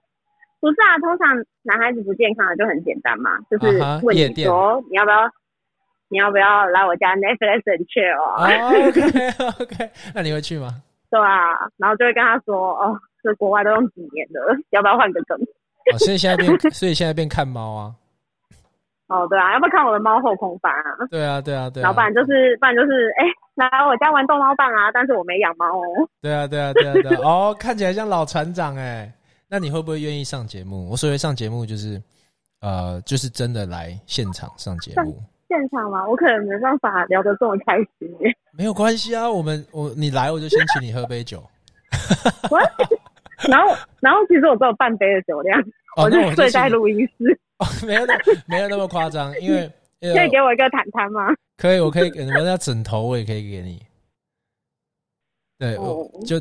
[0.61, 5.31] 不是啊，通常男孩子不健康的就很简单嘛，就是问你夜店说你要不要
[6.11, 8.45] 你要不要来我家 Netflix and chill 啊
[9.61, 10.69] ？OK，那你会去吗？
[11.11, 15.39] 对啊，然后就会跟他说哦，这国外都用几年了，要不要换个梗？
[15.93, 17.95] 哦，所以现在变，所以现在变看猫啊。
[19.09, 21.07] 哦，对啊，要不要看我的猫后空翻啊？
[21.11, 21.95] 对啊，对啊，对啊老。
[21.95, 23.25] 板就是，不然就是，哎、
[23.55, 26.09] 来我家玩逗猫棒啊，但是我没养猫哦。
[26.21, 27.21] 对啊，对啊，对啊，对啊。
[27.25, 29.11] 哦，看起来像老船长哎。
[29.51, 30.91] 那你会不会愿意上节目？
[30.91, 31.99] 我所谓上节目就是，
[32.61, 35.17] 呃，就是真的来现场上节目，
[35.49, 38.31] 现场嘛，我可能没办法聊得这么开心耶。
[38.53, 39.27] 没有关系啊。
[39.27, 41.43] 我们我你来我就先请你喝杯酒。
[43.49, 45.65] 然后，然后其实我只有半杯的酒量，哦，
[46.05, 47.41] 我就那我睡在录音室。
[47.59, 48.15] 哦，没有那
[48.47, 51.29] 没有那么夸张，因为 呃可以给我一个毯毯吗？
[51.57, 53.83] 可以，我可以给你们那枕头，我也可以给你。
[55.59, 56.41] 对，我哦就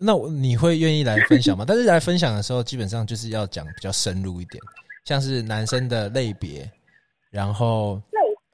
[0.00, 1.64] 那我你会愿意来分享吗？
[1.68, 4.60] 但是来分享的时候，基本上就是要讲比较深入一点，
[5.04, 6.68] 像是男生的类别，
[7.30, 8.02] 然后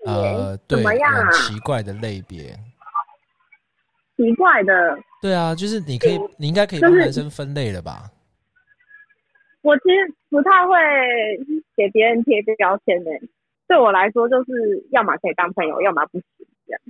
[0.05, 2.59] 呃，对，怎么样奇怪的类别。
[4.19, 4.73] 奇怪的，
[5.23, 8.11] 对啊，就是你可以，你应该可以就是帮男生分类了吧？
[9.63, 10.75] 我其实不太会
[11.77, 13.11] 给别人贴标签的。
[13.69, 16.27] 对我来说，就是要么可以当朋友，要么不行。
[16.67, 16.81] 这样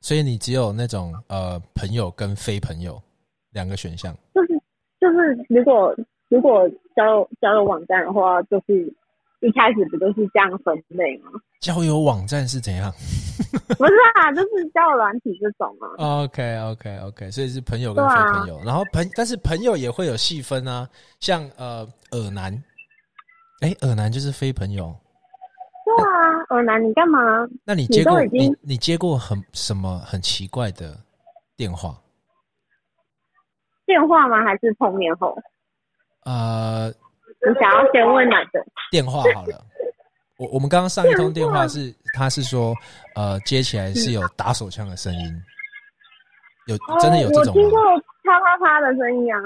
[0.00, 3.02] 所以你只有那种呃朋友跟非朋友
[3.52, 4.14] 两个选项。
[4.34, 4.48] 就是
[5.00, 5.96] 就是，如果
[6.28, 8.92] 如果交友交友网站的话，就是
[9.46, 11.30] 一开始不就是这样分类吗？
[11.60, 12.92] 交友网站是怎样
[13.78, 16.22] 不是啊，就是交友软体这种啊。
[16.22, 20.88] ？OK OK OK，所以是朋友跟非朋友，然后朋但是朋友也会有细分啊，
[21.20, 22.52] 像呃耳男，
[23.60, 24.94] 哎耳男就是非朋友。
[25.84, 26.08] 对啊，
[26.50, 27.20] 耳男，你干嘛？
[27.64, 30.98] 那你接过你你接过很什么很奇怪的
[31.56, 31.94] 电话？
[33.84, 34.42] 电话吗？
[34.44, 35.36] 还是碰面后？
[36.24, 36.90] 呃，
[37.46, 38.64] 你想要先问哪个？
[38.90, 39.60] 电话好了。
[40.36, 42.74] 我我们刚刚上一通电话是，他是说，
[43.14, 45.42] 呃，接起来是有打手枪的声音，
[46.66, 47.78] 有真的有这种听过？
[48.24, 49.38] 啪啪啪的声音啊。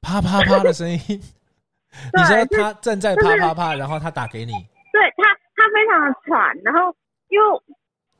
[0.00, 0.98] 啪啪啪的声音。
[2.14, 4.52] 你说对他正在啪啪啪，然后他打给你，
[4.92, 5.24] 对他，
[5.56, 6.94] 他非常的喘，然后
[7.30, 7.46] 因为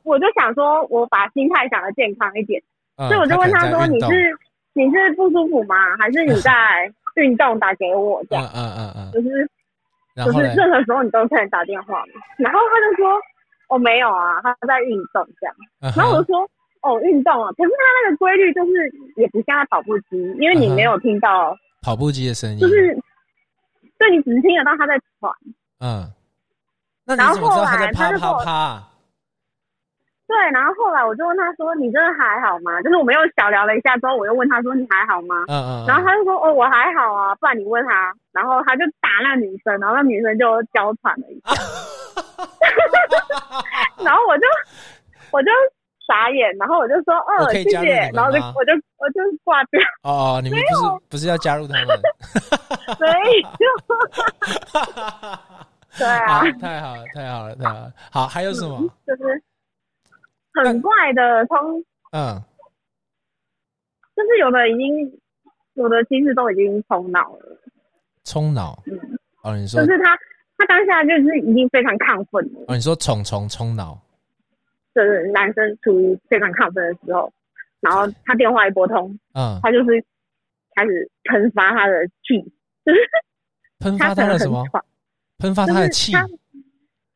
[0.03, 2.61] 我就想说，我把心态想的健康一点，
[2.97, 4.37] 嗯所以我就问他他说：“可能在运动你是
[4.73, 5.75] 你是不舒服吗？
[5.99, 6.51] 还是你在
[7.19, 8.45] 运动打给我这样？
[8.55, 9.49] 嗯嗯嗯嗯，就是
[10.25, 13.19] 就是任何时候你都可以打电话嘛。”然后他就说
[13.69, 16.49] ：“哦，没有啊，他在运动这样。”嗯然后我就说
[16.81, 18.71] ：“哦，运动啊，可是他那个规律就是
[19.17, 22.97] 也不像在跑步机，因为你没有听到，跑步机的声音，就是
[23.97, 25.31] 对你只是听得到他在喘。”
[25.79, 26.11] 嗯，
[27.05, 28.83] 那你然后怎么知道他在后来他啪啪？
[30.29, 41.49] 对，然后后来我就问他说：“你真的还好吗？”就是我们又小聊了一下之后，我又问他说：“你还好吗？”嗯嗯，然后他就说：“哦，我还好啊，不然你问他。”然后他就打那女生，然后那女生就娇喘了一下，
[44.05, 44.45] 然后我就
[45.31, 45.49] 我就
[46.05, 51.87] 傻眼，然后我就说：“我哦，谢谢可以加入你们。”然后就我就我就挂掉，哦哦，你们不是不是要加入他们？
[53.01, 53.07] 没
[53.65, 53.67] 有。
[55.97, 57.91] 对啊好，，太好了，太好了，太好了。
[58.11, 58.77] 好，还有什么？
[59.07, 59.41] 就是
[60.53, 62.41] 很怪的，从嗯，
[64.15, 65.19] 就是有的已经
[65.73, 67.57] 有的其实都已经冲脑了，
[68.23, 68.81] 冲脑。
[68.85, 68.99] 嗯，
[69.43, 70.17] 哦，你说就是他
[70.57, 72.65] 他当下就是已经非常亢奋了。
[72.67, 73.99] 哦，你说虫虫冲脑。
[74.95, 77.31] 就是男生处于非常亢奋的时候，
[77.79, 80.03] 然后他电话一拨通，嗯，他就是
[80.75, 82.41] 开始喷发他的气，
[82.83, 82.99] 就是
[83.79, 84.65] 喷发他的什么？
[84.71, 84.83] 喘，
[85.37, 86.11] 喷发他的气。
[86.11, 86.29] 对对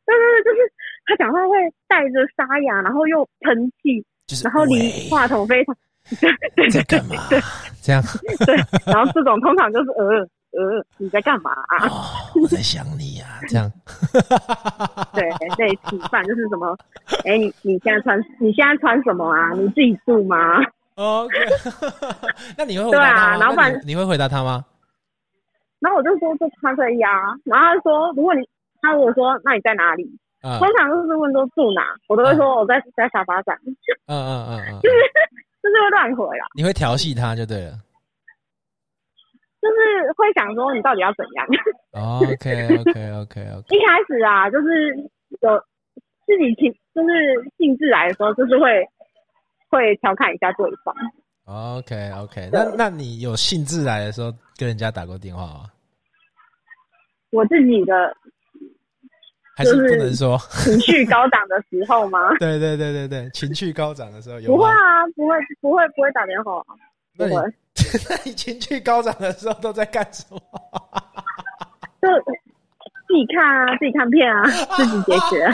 [0.05, 0.71] 对，就是
[1.05, 1.55] 他讲话会
[1.87, 5.75] 带着沙哑，然后又喷气，就是然后离喂话筒非常
[6.19, 7.15] 对对在干嘛？
[7.81, 8.01] 这样
[8.45, 10.05] 对，然后这种通常就是呃
[10.53, 11.87] 呃你在干嘛啊？
[11.87, 12.03] 哦，
[12.41, 13.71] 我在想你呀，这样。
[15.13, 15.23] 对，
[15.57, 16.75] 类似，不然就是什么，
[17.25, 19.51] 哎，你你现在穿你现在穿什么啊？
[19.55, 20.59] 你自己住吗
[20.95, 21.33] ？OK，
[22.57, 23.33] 那你会回对答他吗？
[23.35, 24.63] 啊然后不然那你你会回答他吗？
[25.79, 27.11] 然后我就说这他可以啊，
[27.45, 28.41] 然后他说如果你
[28.81, 30.03] 他如果说那你在哪里，
[30.43, 33.55] 嗯通常都是问说住哪，我都会说我在在沙发上，
[34.07, 34.95] 嗯嗯嗯嗯， 就是
[35.63, 37.71] 就是会乱回啦，你会调戏他就对了。
[39.61, 41.47] 就是会想说你到底要怎样。
[41.93, 44.93] OK OK OK OK， 一开始啊，就是
[45.39, 45.57] 有
[46.25, 47.09] 自己情，就是
[47.57, 48.85] 兴致来的时候，就是会
[49.69, 50.93] 会调侃一下对方。
[51.45, 55.71] OK OK，那那你有兴致来的时候跟人家打过电话吗？
[57.31, 58.13] 我自己的
[59.55, 60.37] 还是不能说？
[60.63, 62.19] 情绪高涨的时候吗？
[62.39, 64.57] 对对对对对，情绪高涨的时候有吗？
[64.57, 66.61] 不会啊，不会，不会，不会打电话，
[67.17, 67.43] 不那你会，
[68.09, 70.39] 那你情绪高涨的时候都在干什么？
[72.01, 72.07] 就
[73.13, 74.41] 自己看啊，自己看片啊，
[74.75, 75.45] 自己解决。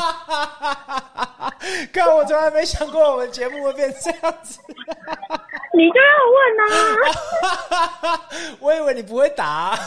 [1.92, 4.62] 看，我从来没想过我们节目会变这样子。
[5.74, 6.64] 你就要问啊。
[8.62, 9.78] 我以为你不会打、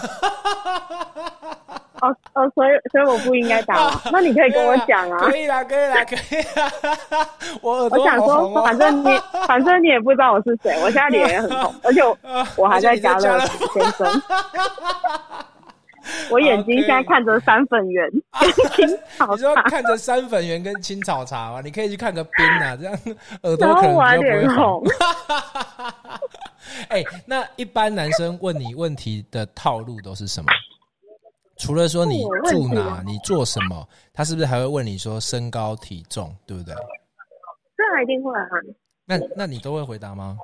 [2.03, 4.03] 哦哦，所以所以我不应该打吗？
[4.13, 5.17] 那你可以跟我讲啊。
[5.21, 6.19] 可以啦，可以啦，可以
[6.61, 6.71] 啦。
[7.63, 8.63] 我耳我想说。
[8.63, 12.15] 反正你反正你也不知道我是谁，我现在脸也很红，而且我
[12.59, 14.23] 我还在家乐福先生，
[16.31, 18.11] 我眼睛现在看着三粉圆
[18.41, 21.61] 跟青草你说茶，看着三粉 圆跟青草茶吗？
[21.65, 22.95] 你可以去看个冰啊，这样
[23.43, 24.85] 耳朵可能我还脸比较不会红红。。
[26.89, 30.51] 哎、那一般男生问你问题的套路都是什么？
[31.59, 36.75] 除了说你住哪你做什么，他是不是还会问你说身高体重，对不对？
[37.77, 38.47] 这还一定会啊，
[39.05, 40.37] 那那你都会回答吗？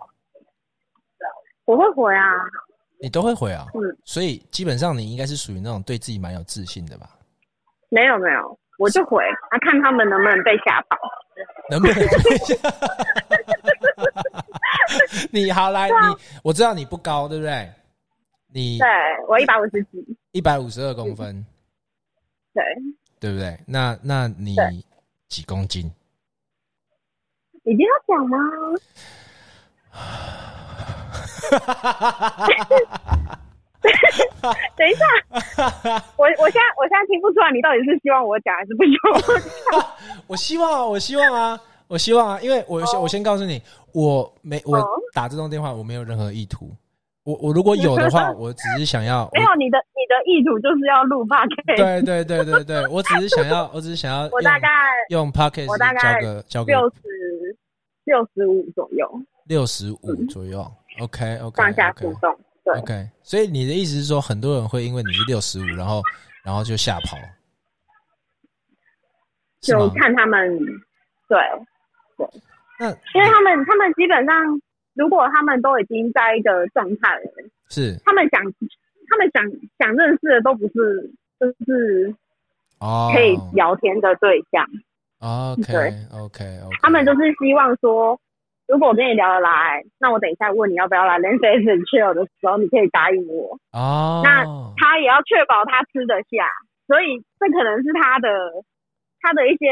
[1.64, 2.24] 我会回啊，
[3.00, 3.66] 你都会回啊？
[3.74, 7.08] 嗯，所以基本上你应该是属于那种对自己蛮有自信的吧？
[7.90, 10.96] 没有没有，我就回，啊，看他们能不能被吓跑。
[11.70, 11.96] 能不能？
[15.30, 17.70] 你好来，啊你我知道你不高，对不对？
[18.50, 18.88] 你对
[19.28, 21.44] 我一百五十几，一百五十二公分，
[22.54, 22.64] 对，
[23.20, 23.58] 对不对？
[23.66, 24.82] 那那你对
[25.28, 25.92] 几公斤？
[27.64, 28.38] 一定要讲吗？
[34.76, 35.04] 等一下，
[36.16, 39.20] 我我现在我现在听不出来，你到底是希望我讲还是不希望我
[39.78, 39.86] 讲？
[40.26, 46.70] 我希望啊，我希望啊，我希望啊，因为我我先告诉你，我没我哦打这通电话，我没有任何意图。
[47.24, 54.68] 我我如果有的话， 我只是想要，没有你的你的意图就是要录 p o d 我对对对对对，我只是想要，我只是想要我大概
[55.10, 56.96] 用用 Pocket 我大概交个交个六十
[58.04, 59.06] 六十五左右
[59.46, 59.98] 六十五
[60.30, 60.66] 左右。
[61.00, 62.38] OK OK 上下浮动。
[62.64, 66.02] 对 OK，所以你的意思是说，很多人会因为你是六十五，然后
[66.44, 67.16] 然后就吓跑，
[69.62, 69.88] 就？
[69.94, 70.58] 看他们
[71.26, 71.38] 对
[72.18, 72.28] 对，
[72.78, 74.60] 那因为他们他们基本上，
[74.92, 79.42] 如果他们都已经在一个状态了，是他们想他们想
[79.78, 82.14] 想认识的都不是就是
[82.80, 84.62] 哦，可以聊天的对象
[85.20, 88.20] ，OK OK OK，他们就是希望说。
[88.68, 93.58] 如果我跟你聊得来，那我等一下问你要不要来 l e n s a n chill 的时候，你可以答应我。
[93.72, 94.44] 哦，那
[94.76, 96.44] 他也要确保他吃得下，
[96.86, 98.28] 所以这可能是他的
[99.20, 99.66] 他的一些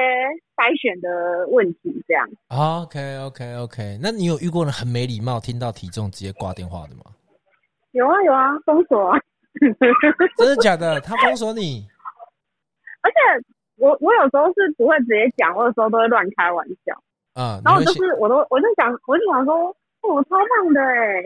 [0.56, 2.26] 筛选的问题，这样。
[2.48, 7.04] OK OK OK，那你有遇过人很没礼貌，听到体重直接挂电话的吗？
[7.92, 9.20] 有啊有啊，封锁啊！
[10.38, 11.00] 真的假的？
[11.00, 11.86] 他封锁你？
[13.04, 13.16] 而且
[13.76, 16.96] 我我有时候是不会直接讲，我有时候都会乱开玩笑。
[17.36, 19.54] 啊、然后我就是我都我就想我就想说，
[20.00, 21.22] 哦我超胖的哎，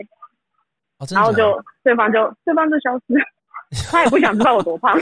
[0.99, 3.23] 哦，真然后就对方就对方就消失了，
[3.89, 4.99] 他也不想知道我多胖，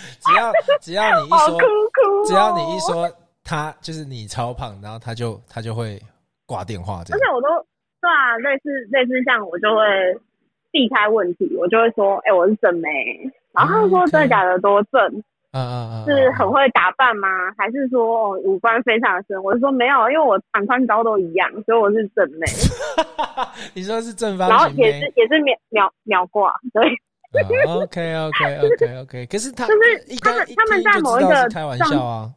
[0.00, 2.24] 只要只要你一说哭，哭、哦。
[2.26, 3.06] 只要你一，说
[3.44, 6.00] 他就是你超胖，然后他就他就会
[6.46, 7.20] 挂电话这样。
[7.20, 7.48] 而且我都
[8.00, 9.84] 对啊，类似类似像我就会
[10.70, 12.88] 避开问题，我就会说，哎、我是正妹，
[13.52, 17.28] 然后他就说真的假的多正，嗯嗯嗯，是很会打扮吗？
[17.58, 19.42] 还是说、哦、五官非常深？
[19.42, 22.46] 我是说没有，因为我长宽高都一样，所以我是正妹。
[23.74, 26.86] 你说是正方然后也是也是秒秒秒挂，对
[27.66, 32.30] ，？OK OK OK OK，可是他就是他们他们在某一个是开玩笑啊。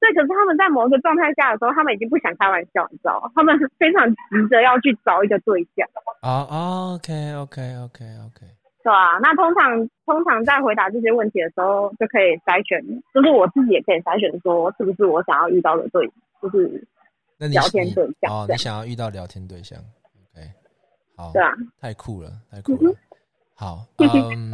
[0.00, 0.12] 对。
[0.14, 3.30] 可是他们在某一个状态下的时候，他们已经不想开玩笑，你知道吗？
[3.34, 5.86] 他们是非常急着要去找一个对象，
[6.22, 8.46] 啊、哦、OK OK OK OK，
[8.82, 12.80] 对啊、那通常通常在回答这些问题的时候，就可以筛选，
[13.12, 16.10] 就是我自己也可以筛选说是不是我想要遇到的对，
[16.40, 16.82] 就是
[17.38, 19.78] 那你聊天你对象哦，你想要遇到聊天对象
[20.34, 20.46] ，OK，
[21.16, 21.52] 好，对啊。
[21.80, 22.94] 太酷了，太酷了。
[23.54, 24.50] 好， 嗯，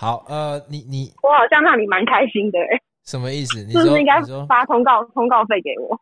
[0.00, 3.64] 好，呃，你你 我好像让你蛮开心的、欸，什么意思？
[3.64, 5.98] 你是不是应该发通告通告费给我？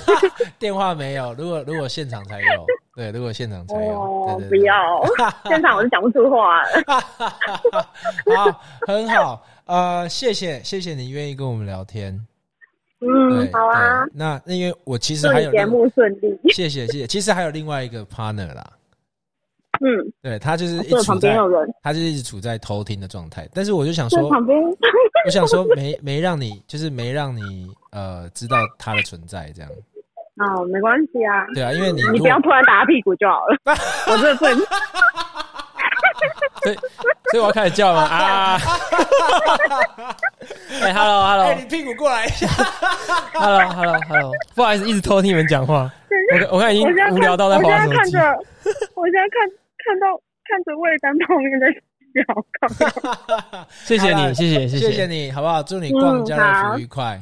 [0.58, 1.34] 电话没有？
[1.34, 2.66] 如果如果现场才有，
[2.96, 4.58] 对，如果现场才有，哦，对对对。
[4.60, 4.74] 不要，
[5.50, 6.62] 现场我是讲不出话。
[6.62, 6.68] 了。
[8.36, 9.44] 好，很好。
[9.66, 12.14] 呃，谢谢谢谢你愿意跟我们聊天。
[13.00, 16.38] 嗯，，好啊，那那因为我其实祝还有节目顺利。
[16.52, 18.64] 谢谢谢谢，其实还有另外一个 partner 啦，
[19.80, 21.36] 嗯，对他就是一直处在
[21.82, 24.58] 他就是一直处在偷听的状态，但是我就想说，旁边。
[25.26, 29.70] 我想说没没让你就是没让你呃知道他的存在这样，
[30.36, 33.56] 哦，没关系啊，对啊，因为你你不要突然打他屁股就好了。
[34.10, 34.56] 我这不能，
[36.62, 36.74] 所以
[37.30, 38.08] 所以我要开始叫了吗？
[38.08, 38.58] 啊！
[40.82, 42.46] 哎，hello 哎、hello 你屁股过来一下
[43.32, 45.90] ，hello hello hello，不好意思，一直偷听你们讲话。
[46.50, 47.94] 我我看已经无聊到在我现划手机。
[47.94, 48.18] 在看着，
[48.94, 49.48] 我现在看
[49.84, 50.06] 看到
[50.48, 51.66] 看着魏丹旁边在
[52.14, 52.20] 笑，
[53.84, 55.62] 谢谢好啦你，谢谢谢谢谢你好不好？
[55.62, 57.20] 祝你逛家乐福愉快，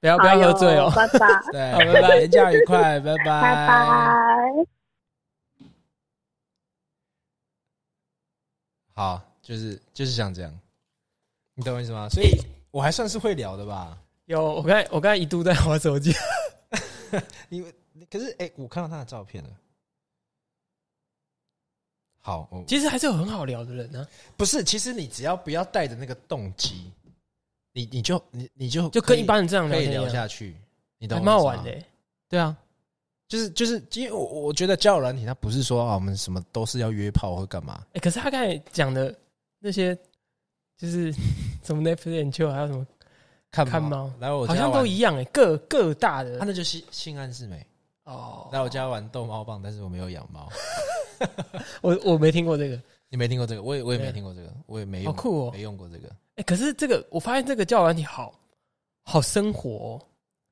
[0.00, 0.92] 不要不要喝醉哦。
[0.94, 1.18] 拜拜，
[1.52, 4.66] 对，好拜拜廉假愉快，拜拜，拜拜。
[8.94, 10.58] 好，就是就是像这样，
[11.54, 12.08] 你懂我意思吗？
[12.08, 12.30] 所以
[12.70, 13.98] 我还算是会聊的吧。
[14.26, 16.12] 有，我刚才我刚才一度在玩手机。
[17.48, 17.64] 你
[18.10, 19.50] 可是哎、我看到他的照片了。
[22.20, 26.90] 好，我其实还是有很好聊的人呢，不是，其实你只要不要带着那个动机，
[27.76, 30.56] 你你就你你就就跟一般人这样可以聊下去，
[30.96, 31.70] 你懂还我意思吗蛮好玩的。
[31.70, 31.86] 欸。
[32.26, 32.56] 对啊，
[33.28, 39.14] 就是就是，因为我我觉得交友软体它不是说啊，我们什么都是要约炮或干嘛，哎，可是他刚才讲的
[39.58, 39.94] 那些，
[40.78, 41.12] 就是
[41.62, 42.86] 什么 Netflix and chill，还有什么，
[43.50, 47.64] 看看猫来我家好像都，一样哎，各各大的他那就是性暗示没。
[48.04, 48.48] 哦。
[48.52, 50.48] 来我家玩逗猫棒，但是我没有养猫。
[51.82, 52.80] 我我没听过这个，
[53.16, 53.62] 你没听过这个？
[53.62, 58.38] 我也我也没对听过这个，我也没用，好酷哦没用过这个，哎，可是这个我发现这个交友软体好
[59.02, 60.02] 好生活哦，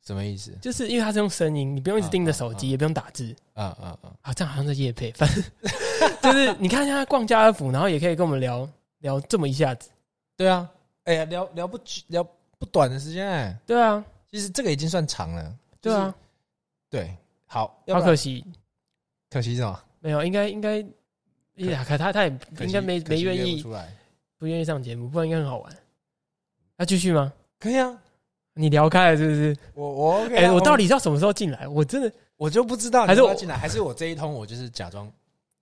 [0.02, 0.50] 什么意思？
[0.62, 3.36] 就是因为它是用声音，你不用一直盯着手机，啊啊啊也不用打字。
[3.52, 4.10] 啊啊啊！
[4.22, 5.44] 啊，这样好像在夜配，反正
[6.22, 8.66] 就是你看现在逛家乐福，然后也可以跟我们聊
[9.00, 9.90] 聊这么一下子。
[10.36, 10.66] 对啊，
[11.04, 12.26] 哎呀，聊聊不聊
[12.58, 15.54] 不短的时间哎，对啊，其实这个已经算长了。
[15.82, 16.14] 对啊，
[16.88, 18.42] 对，好，好可惜
[19.28, 19.78] 可惜什么？
[20.00, 20.84] 没有，应该应该，
[21.57, 22.28] 呀，可他他也
[22.61, 23.92] 应该没没愿意不出来。
[24.38, 25.76] 不愿意上节目，不然应该很好玩。
[26.76, 27.32] 要继续吗？
[27.59, 27.96] 可以啊，
[28.55, 29.57] 你聊开了是不是？
[29.74, 31.66] 我我 OK 哎、啊我到底要什么时候进来？
[31.68, 35.11] 我真的我就不知道，还是进来，还是我这一通我就是假装，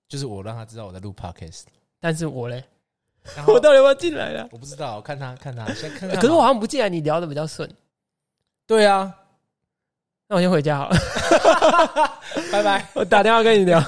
[0.09, 1.65] 就是我让他知道我在录 podcast，
[2.01, 2.65] 但是我嘞，
[3.47, 4.49] 我到底要不要进来了？
[4.51, 6.17] 我不知道，看他看他先看看好。
[6.17, 7.71] 可是我好像不进来，你聊的比较顺。
[8.67, 9.15] 对啊，
[10.33, 10.97] 那我先回家好了，
[12.51, 12.89] 拜拜。
[12.97, 13.79] 我打电话跟你聊。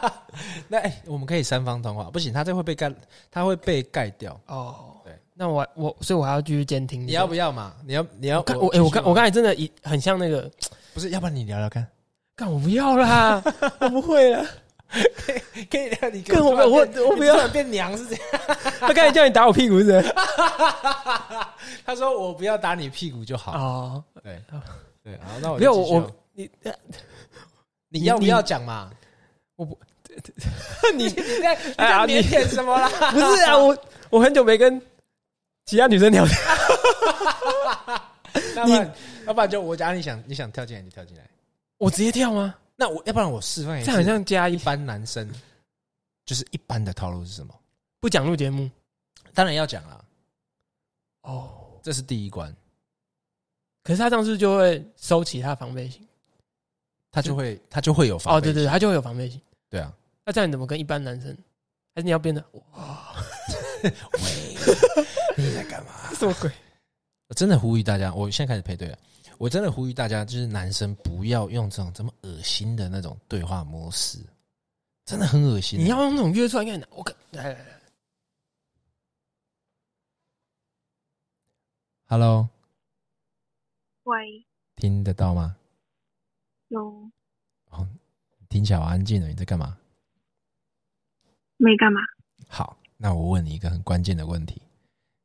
[0.68, 2.92] 那哎、我们可以三方通话，不行，他这会被盖，
[3.30, 4.38] 他会被盖掉。
[4.48, 7.06] 哦，对，那我我所以我还要继续监听。
[7.06, 7.72] 你要不要嘛？
[7.86, 10.50] 你要你要我看我哎、我刚我刚才真的一很像那个，
[10.92, 11.86] 不是，要不然你聊聊看，
[12.36, 13.42] 干我不要啦，
[13.80, 14.44] 我不会了。
[15.70, 18.24] 可以聊你跟我我我不要变娘是这样。
[18.78, 20.14] 他刚才叫你打我屁股是不是？
[21.86, 23.52] 他说我不要打你屁股就好。
[23.52, 24.38] 哦，对
[25.08, 26.14] 对，啊，那我 不要就继续哦我我
[27.88, 28.90] 你你要不要讲嘛？
[30.94, 32.88] 你 你在你哎你在腼腆什么啦？
[33.12, 33.76] 不是啊，我
[34.10, 34.80] 我很久没跟
[35.64, 36.36] 其他女生聊天。
[38.56, 38.94] 要不然
[39.26, 41.24] 要不然就我假如你想你想跳进来，你跳进来。
[41.78, 42.54] 我直接跳吗？
[42.76, 45.28] 那我要不然我示范一下，这样很像加一一般男生
[46.26, 47.54] 就是一般的套路是什么？
[48.00, 48.70] 不讲录节目
[49.34, 50.00] 当然要讲啦，
[51.22, 51.50] 哦。
[51.80, 52.54] 这是第一关，
[53.88, 56.06] 可是他这样是就会收起他的防备心？
[57.10, 59.40] 他就会他就会有防哦，备对对，对心他就会有防备心。
[59.70, 59.90] 对啊，
[60.26, 61.34] 那这样你怎么跟一般男生？
[61.94, 63.16] 还是你要变得哇
[65.38, 66.12] 你在干嘛？
[66.12, 66.52] 什么鬼？
[67.28, 68.98] 我真的呼吁大家，我现在开始配对了。
[69.38, 74.18] 我真的呼吁大家，就是男生不要用这种这么恶心的那种对话模式，
[75.06, 75.80] 真的很恶心。
[75.80, 77.80] 你要用那种约出来看，我看来来来
[82.04, 82.46] ，Hello，
[84.08, 85.58] 喂，听得到吗？
[86.68, 87.10] 有
[87.68, 87.86] 哦
[88.48, 89.78] 听起来好安静了，你在干嘛？
[91.58, 92.00] 没干嘛？
[92.48, 94.62] 好，那我问你一个很关键的问题，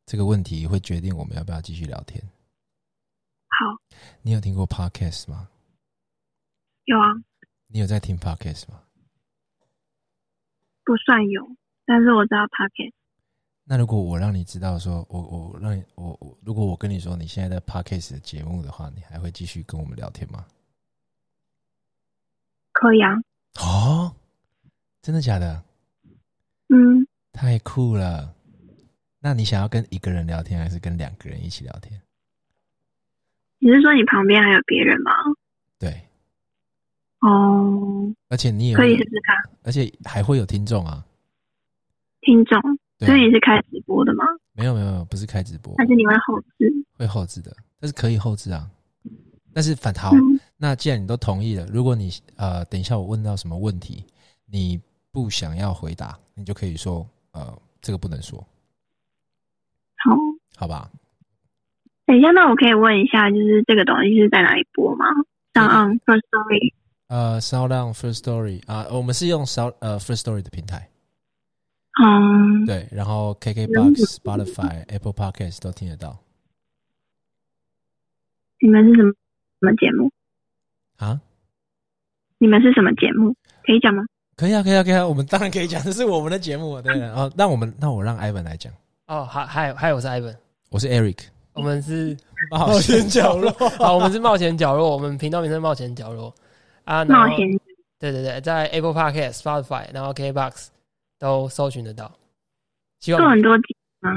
[0.05, 2.21] 这个问题会决定我们要不要继续聊天。
[3.47, 3.81] 好，
[4.21, 5.47] 你有听过 Podcast 吗？
[6.83, 7.23] 有啊，
[7.67, 8.83] 你有在听 Podcast 吗？
[10.83, 11.55] 不算有，
[11.85, 12.91] 但是我知道 Pocket
[13.65, 20.45] 那如果我让你知道说，我我让你我我，如果我跟你说你现在在 Podcast 的节目的话，你还会继续跟我们聊天吗？
[22.73, 23.15] 可以啊。
[23.59, 24.13] 哦，
[25.01, 25.63] 真的假的？
[26.69, 28.33] 嗯，太酷了！
[29.19, 32.01] 那你想要跟一个人聊天，还是跟两个人一起聊天？
[33.59, 35.11] 你是说你旁边还有别人吗？
[35.79, 36.01] 对，
[37.19, 39.35] 哦，而且你也可以会试试看。
[39.63, 41.05] 而且还会有听众啊。
[42.21, 44.23] 听众，对所以你是开直播的吗？
[44.53, 46.71] 没有没有没有，不是开直播，但是你会后置？
[46.97, 48.69] 会后置的，但是可以后置啊。
[49.53, 54.03] 但是反好，嗯，那既然你都同意了，如果你呃等一下我问到什么问题，
[54.45, 54.81] 你
[55.11, 58.39] 不想要回答，你就可以说呃这个不能说，
[59.97, 60.15] 好。
[60.55, 60.89] 好吧？
[62.05, 65.05] 等一下，那我可以问一下，就是这个东西是在哪里播吗？
[65.53, 66.73] 上岸 First Story。
[67.07, 70.89] 呃，Sound On First Story 啊、我们是用 Sound 呃 First Story 的平台，
[72.01, 76.17] 嗯，对，然后 KKBox、Spotify、Apple Podcast 都听得到
[78.59, 79.11] 你们是什么
[79.59, 80.09] 什么节目？
[80.97, 81.19] 啊。
[82.39, 83.33] 你们是什么节目？
[83.65, 84.03] 可以讲吗？
[84.35, 86.97] 可以啊，可以啊，可以啊，我们当然可以讲，这是我们的节目，对。
[86.97, 88.73] 然后，那我们那我让 Ivan 来讲，
[89.07, 90.35] 哦，还还有还有我是 Ivan，
[90.71, 91.19] 我是 Eric，
[91.53, 92.17] 我们是
[92.49, 96.33] 冒险角落， 好，我们是冒险角落，我们频道名称是冒险角落
[96.85, 97.47] 啊，冒险
[97.99, 100.67] 对对对，在 Apple Podcast、Spotify，然后 KBox
[101.23, 102.13] 都搜寻得到。
[102.99, 104.11] 希望做很多集吗？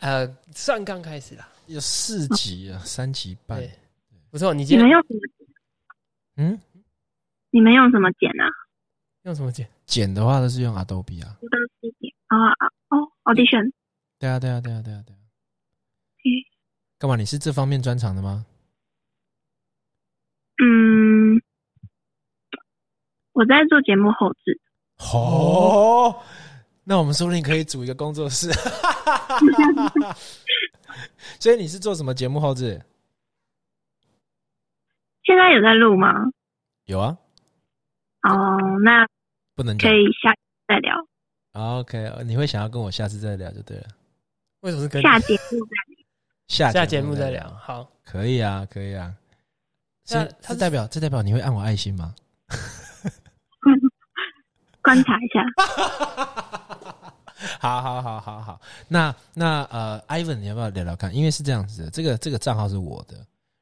[0.00, 3.60] 呃，算刚开始啦，有四集啊，三集半。
[3.60, 3.70] 对，
[4.28, 4.52] 不错。
[4.52, 5.20] 你你们用什么？
[6.38, 6.60] 嗯，
[7.50, 8.44] 你们用什么剪啊？
[9.22, 9.68] 用什么剪？
[9.86, 11.38] 剪的话都是用 Adobe 啊
[12.26, 13.70] 啊哦，Audition。
[14.18, 15.18] 对啊，对啊，对啊，对啊，对啊。
[16.24, 16.44] 咦
[16.98, 17.14] 干嘛？
[17.14, 18.44] 你是这方面专长的吗？
[20.60, 21.40] 嗯，
[23.30, 24.60] 我在做节目后置。
[25.12, 26.22] 哦，
[26.84, 28.50] 那我们说不定可以组一个工作室。
[31.38, 32.82] 所以你是做什么节目后置？
[35.24, 36.12] 现在有在录吗？
[36.86, 37.16] 有啊，
[38.22, 39.06] 哦，那
[39.54, 39.88] 不能讲。
[39.90, 40.34] 可以下
[40.66, 40.96] 再聊。
[41.52, 43.84] OK，你会想要跟我下次再聊就对了。
[44.60, 45.70] 为什么是跟下节目再
[46.48, 47.48] 下下节目再聊？。
[47.60, 49.14] 好，可以啊，可以啊。
[50.04, 52.12] 是那他代表这代表你会按我爱心吗？
[54.82, 55.44] 观察一下。
[57.68, 61.14] 好好好好好，那那呃，Ivan，你要不要聊聊看？
[61.14, 63.16] 因为是这样子的，这个这个账号是我的，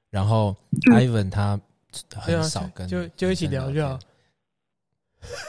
[0.08, 0.56] 然后
[0.90, 1.60] 嗯 Ivan 他
[2.16, 3.98] 很少跟就就一起聊就好。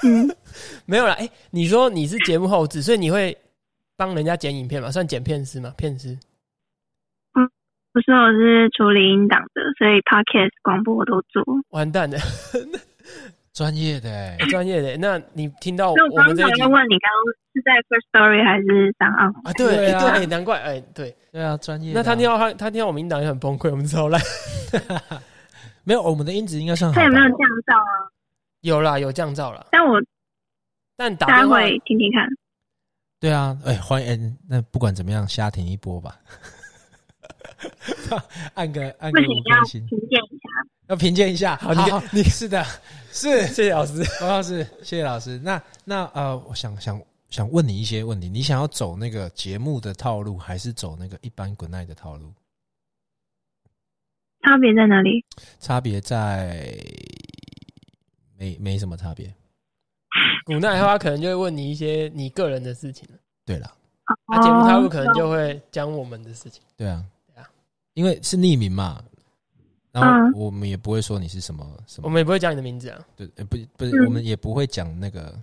[0.03, 0.27] 嗯，
[0.85, 1.13] 没有啦。
[1.13, 3.37] 哎，你说你是节目后置，所以你会
[3.95, 4.91] 帮人家剪影片嘛？
[4.91, 5.73] 算剪片师吗？
[5.77, 6.19] 片师。
[7.93, 11.41] 不是，我是处理音档的，所以 Podcast 广播我都做。
[11.69, 12.17] 完蛋了，
[13.53, 14.95] 专业的欸专业的。
[14.97, 17.21] 那你听到我刚我们这一集才要问你，刚刚
[17.53, 19.27] 是在 First Story 还是上岸？
[19.43, 19.51] 啊？
[19.53, 21.15] 对对难怪哎，对。
[21.31, 21.93] 对啊，专业啊。
[21.95, 24.21] 那他听到他他听到我们音档也很崩溃，我们超烂。
[25.83, 26.01] 没有？
[26.01, 26.95] 我们的音质应该算好。
[26.99, 28.11] 他有没有降噪啊？
[28.61, 29.99] 有啦，有降噪了，但我
[30.95, 32.27] 但打电话大家会听听看。
[33.19, 34.09] 对啊，哎，欢迎。
[34.09, 36.17] 哎那不管怎么样，瞎停一波吧。
[38.55, 40.49] 按个按个五不行，要颗星，评鉴一下。
[40.91, 41.55] 要评鉴一下。
[41.55, 42.61] 好你好，你 是的，
[43.13, 44.03] 是谢谢老师。
[44.19, 45.39] 王老师，谢谢老师。
[45.39, 52.33] 那那呃，我想想想问你一些问题，你想要走那个节目的套路，还是走那个一般滚奈的套路？
[54.41, 55.23] 差别在哪里？
[55.61, 56.77] 差别在
[58.37, 59.33] 没没什么差别。
[60.43, 63.73] 古奈的话，可能就会问你一些你个人的事情了，对了，
[64.27, 66.61] 那节目套路可能哦就会讲我们的事情。
[66.75, 67.01] 对啊
[67.33, 67.49] 对啊，
[67.93, 69.01] 因为是匿名嘛，
[69.91, 72.99] 然后嗯我们也不会说你是什么什么，我们也不会讲你的名字啊。
[73.15, 75.37] 对，呃不不是，嗯我们也不会讲那个，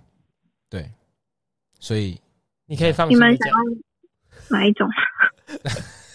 [0.69, 0.89] 对，
[1.79, 2.19] 所以
[2.65, 3.37] 你可以放你心的讲。
[3.37, 4.89] 们想要哪一种？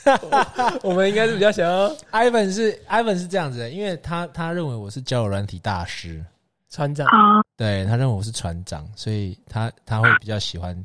[0.82, 6.22] 我们应该是比较想要 Ivan 是 Ivan 是这样子的，因为他他认为我是交友软体大师，
[6.68, 7.06] 船长。
[7.06, 10.76] 好，对他认为我是船长，所以他他会比较喜欢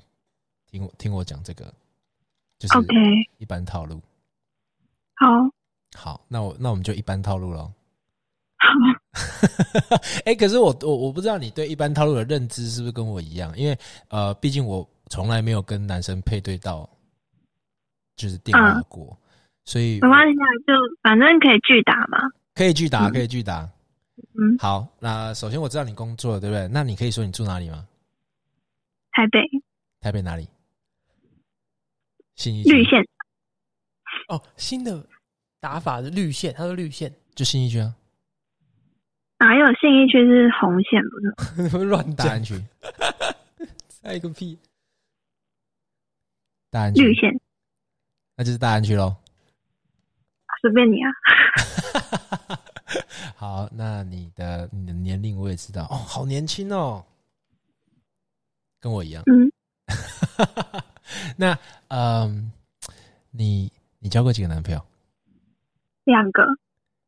[0.71, 1.65] 听我听我讲这个，
[2.59, 2.87] 就是 OK，
[3.39, 3.99] 一般套路。
[5.15, 5.27] 好，
[5.95, 7.71] 好，那我那我们就一般套路喽。
[8.57, 8.69] 好，
[10.25, 13.57] 哎、可是我我我不知道你对一般套路的认知是不是跟我一样？
[13.57, 13.77] 因为
[14.09, 16.87] 呃，毕竟我从来没有跟男生配对到，
[18.15, 19.17] 就是电话过，
[19.65, 22.17] 所以没关系啊，就反正可以拒打嘛。
[22.53, 23.69] 可以拒打，嗯可以拒打。
[24.37, 26.67] 嗯，好，那首先我知道你工作了，对不对？
[26.67, 27.87] 那你可以说你住哪里吗？
[29.11, 29.39] 台北
[30.01, 30.47] 台北哪里？
[32.35, 33.01] 新一绿线
[34.27, 35.05] 哦，新的
[35.59, 37.95] 打法是绿线，他说绿线，就信义区啊，
[39.39, 41.77] 哪有信义区是红线不是？
[41.85, 42.63] 乱讲大安，区，
[43.89, 44.57] 猜个屁！
[46.69, 47.29] 大安区，绿线
[48.35, 49.15] 那就是大安区喽。
[50.61, 51.09] 随便你啊。
[53.35, 57.05] 好，那你的你的年龄我也知道哦，好年轻哦，
[58.79, 59.23] 跟我一样。
[59.27, 59.51] 嗯，
[61.37, 61.57] 那
[61.87, 62.51] 嗯，
[63.31, 64.85] 你你交过几个男朋友？
[66.03, 66.43] 两个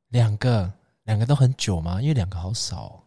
[0.10, 0.72] 两个，
[1.04, 2.02] 两个都很久吗？
[2.02, 3.04] 因为两个好少、哦。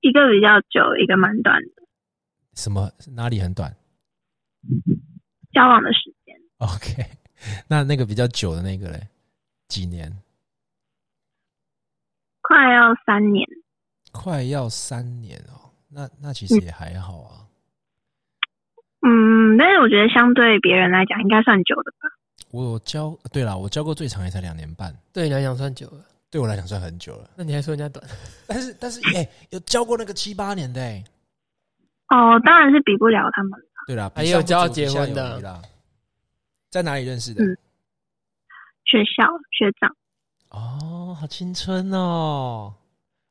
[0.00, 1.82] 一个比较久，一个蛮短的，
[2.54, 3.74] 什么哪里很短？
[5.52, 7.02] 交往的时间 OK，
[7.68, 9.08] 那那个比较久的那个嘞，
[9.68, 10.10] 几年？
[12.40, 13.46] 快要三年。
[14.12, 17.46] 快要三年哦，那那其实也还好啊。
[19.02, 22.08] 嗯，但是我觉得相对别人来讲，应该算久的吧。
[22.50, 27.30] 我教对了，我教过最长也才两年半，对你来讲算久了，对我来讲算很久了。
[27.36, 28.04] 那你还说人家短？
[28.46, 31.04] 但是但是哎、有教过那个七八年的哎、
[32.08, 33.58] 哦，当然是比不了他们。
[33.86, 35.62] 对啦，还有教结婚的。
[36.70, 37.44] 在哪里认识的？
[37.44, 37.56] 嗯
[38.86, 39.22] 学校
[39.52, 39.94] 学长，
[40.48, 42.74] 哦，好青春哦！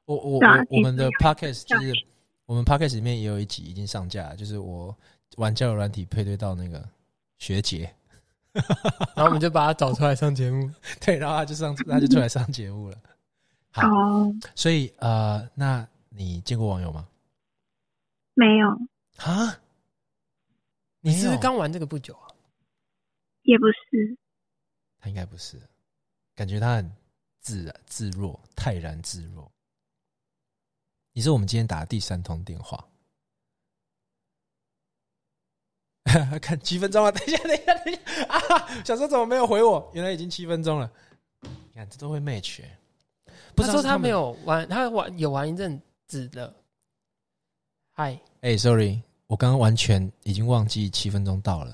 [0.06, 1.94] 我我啊我我们的 podcast 就是
[2.46, 4.96] 我们 podcast 里面也有一集已经上架了，就是我
[5.36, 6.88] 玩交友软体配对到那个
[7.40, 7.94] 学姐，
[9.16, 10.70] 然后我们就把他找出来上节目。
[11.02, 12.98] 对，然后他就上他就出来上节目了。
[13.72, 17.08] 好，哦，所以呃，那你见过网友吗？
[18.34, 18.70] 没有，
[19.18, 19.60] 啊？
[21.02, 22.28] 你是不是刚玩这个不久啊？
[23.44, 24.18] 也不是。
[25.00, 25.58] 他应该不是，
[26.36, 26.92] 感觉他很
[27.40, 29.50] 自然自若，泰然自若。
[31.14, 32.86] 你是我们今天打的第三通电话，
[36.42, 38.40] 看七分钟了，等一下，等一下，等一下啊！
[38.84, 39.90] 想说怎么没有回我？
[39.94, 40.90] 原来已经七分钟了。
[41.42, 42.78] 你看这都会 match，、欸、
[43.56, 44.10] 不是说他没。
[44.10, 46.54] 有玩，他玩有玩一阵子的。
[47.94, 51.72] 嗨，哎、s o r r y 我刚刚完全已经忘记七分钟到了。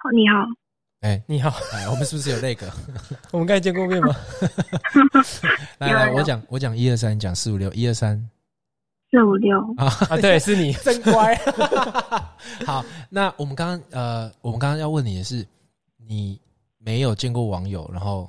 [0.00, 0.46] 好，你好，
[1.00, 2.70] 哎、你好，哎，我们是不是有那个？
[3.32, 4.14] 我们刚才见过面吗？
[5.78, 8.28] 来来，我讲我讲一二三，你讲四五六，一二三。
[9.10, 10.72] 四五六，啊啊，对， 是你。
[10.74, 11.34] 真乖。
[12.66, 15.46] 好，那我们刚刚呃，我们刚刚要问你的是，
[16.06, 16.40] 你
[16.78, 18.28] 没有见过网友，然后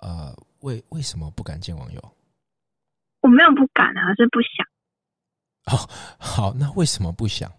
[0.00, 2.00] 呃，为为什么不敢见网友？
[3.20, 4.66] 我没有不敢啊，是不想，
[5.72, 7.50] 哦好，那为什么不想？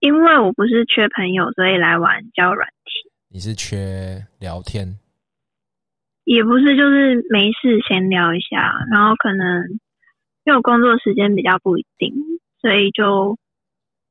[0.00, 4.98] 因为我不是缺朋友，所以来玩交友软体，你是缺聊天？
[6.24, 9.62] 也不是就是没事闲聊一下，然后可能
[10.44, 12.14] 因为我工作时间比较不一定，
[12.60, 13.38] 所以就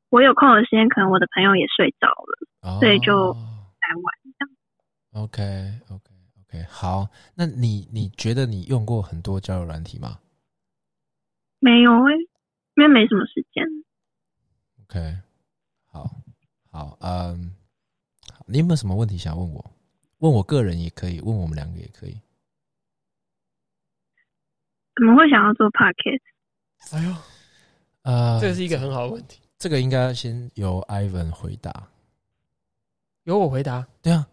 [0.09, 5.23] 我有空的时间，可能我的朋友也睡着了，哦对就来玩。
[5.23, 5.41] OK
[5.89, 6.09] OK
[6.41, 10.19] OK，好，那你你觉得你用过很多交友软体吗
[11.59, 12.13] 没有诶、
[12.75, 13.63] 因为没什么时间。
[14.83, 15.17] ？OK，
[15.85, 16.09] 好，
[16.71, 17.55] 好，嗯，
[18.47, 19.71] 你有没有什么问题想问我？
[20.17, 22.19] 问我个人也可以，问我们两个也可以。
[24.95, 26.21] 怎么会想要做 podcast？
[26.95, 27.15] 哎呦，
[28.03, 29.39] 呃，这个是一个很好的问题。
[29.57, 31.87] 这个应该先由 Ivan 回答。
[33.23, 34.27] 由我回答，对啊，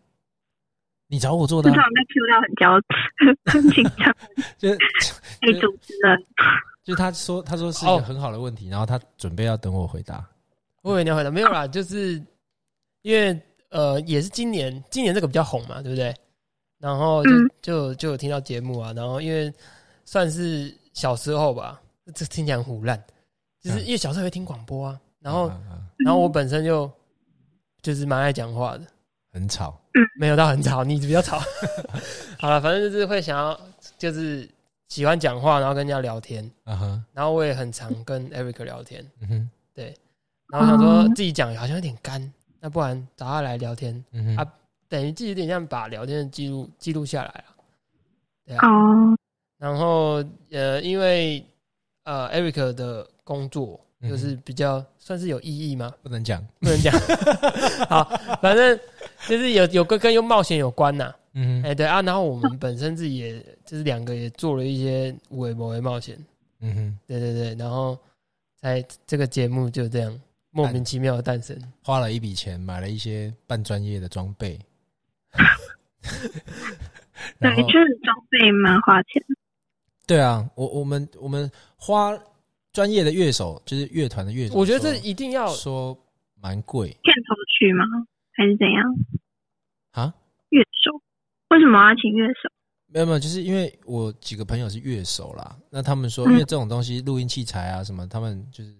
[1.07, 2.81] 你找我做的啊、这种被 Q 到很焦
[3.53, 4.17] 很紧张，
[4.59, 4.69] 就
[5.01, 6.27] 是被主持人。
[6.83, 10.29] 就是他说他说是一个哦很好的问题，然后他准备要等我回答。
[10.83, 12.21] 我以为你要回答，没有啦，就是
[13.03, 16.13] 因为呃，也是今年，今年这个比较红嘛，对不对？
[16.79, 19.53] 然后就、嗯就就有听到节目啊，然后因为
[20.11, 21.81] 算是小时候吧，
[22.13, 23.01] 这听起来很胡乱，
[23.61, 23.85] 就是嗯。
[23.85, 25.49] 因为小时候会听广播啊，然后、
[25.99, 26.91] 然后我本身就
[27.81, 28.85] 就是蛮爱讲话的，
[29.33, 29.81] 很吵，
[30.19, 31.39] 没有到很吵，你比较吵。
[32.41, 33.61] 好了，反正就是会想要，
[33.99, 34.51] 就是
[34.89, 36.51] 喜欢讲话，然后跟人家聊天，
[37.13, 39.51] 然后我也很常跟 Eric 聊天，嗯哼，
[40.49, 42.21] 然后想说哦自己讲好像有点干，
[42.59, 44.53] 那不然找他来聊天，嗯哼，啊
[44.89, 47.45] 等于自己有点像把聊天的记录记录下来了。
[48.45, 49.17] 对啊，哦，
[49.61, 51.45] 然后呃，因为
[52.05, 55.93] 呃 Eric 的工作嗯就是比较算是有意义吗？
[56.03, 56.93] 不能讲，不能讲。
[57.91, 58.05] 好，
[58.41, 58.81] 反正
[59.29, 66.17] 就是有有个跟又冒险有关呐、嗯哼，哎、对啊，然后我们本身自己也就是两个也做了一些无为某为冒险，
[66.61, 67.99] 嗯哼，对对对，然后
[68.57, 70.19] 在这个节目就这样
[70.51, 71.55] 莫名其妙的诞生。
[71.83, 74.59] 花了一笔钱买了一些半专业的装备，
[77.39, 79.35] 然对，后就是装备蛮花钱的。
[80.11, 82.19] 对啊，我我们我们花
[82.73, 85.97] 专业的乐手，就是乐团的乐手，我觉得这一定要说
[86.35, 87.85] 蛮贵片头曲吗？
[88.33, 88.83] 还是怎样？
[89.93, 90.13] 啊。
[90.49, 91.01] 乐手
[91.51, 92.51] 为什么要请乐手？
[92.89, 98.71] 没有没有，就是因为我几个朋友是乐手啦，那他们说，嗯因为这种东西，录音器材啊什么，他们就是，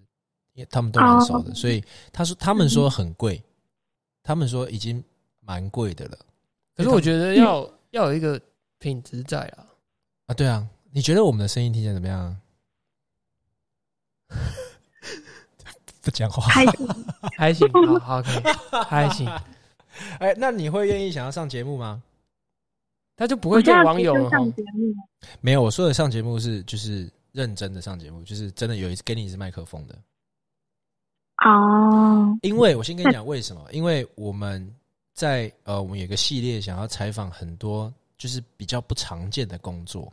[0.51, 3.41] 因为他们都蛮熟的，哦所以他说他们说很贵，
[4.21, 5.01] 他们说已经
[5.39, 6.17] 蛮贵的了
[6.75, 7.61] 可是我觉得要、
[7.91, 8.37] 要有一个
[8.79, 9.65] 品质在啊。
[10.27, 10.33] 啊。
[10.33, 12.35] 对啊，你觉得我们的声音听起来怎么样啊？
[16.01, 16.41] 不讲话。
[16.47, 16.87] 还行，
[17.37, 17.67] 还行，
[17.99, 18.43] 好好可以，
[18.85, 19.27] 还行，
[20.19, 22.01] 哎，那你会愿意想要上节目吗？
[23.15, 24.53] 他就不我会见现在不是网友了哈上。
[24.53, 24.93] 节目，
[25.41, 29.95] 没有，我说的上节目是就是认真的上节目，就是真的有一次给你一支麦克风的。
[31.45, 34.67] 哦，因为我先跟你讲为什么，因为我们
[35.13, 40.11] 在呃，我们有个系列想要采访很多就是比较不常见的工作，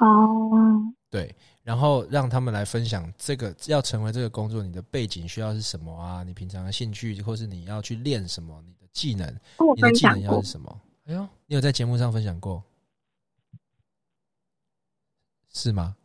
[0.00, 0.80] 哦，
[1.10, 6.22] 对，然后让他们来分享这个要成为这个工作，你的背景需要是什么啊？
[6.22, 8.62] 你平常的兴趣，或是你要去练什么？
[8.66, 9.28] 你的技能，
[9.76, 10.80] 你的技能要是，什么？
[11.04, 12.62] 哎呦，你有在节目上分享过，
[15.52, 15.96] 是吗？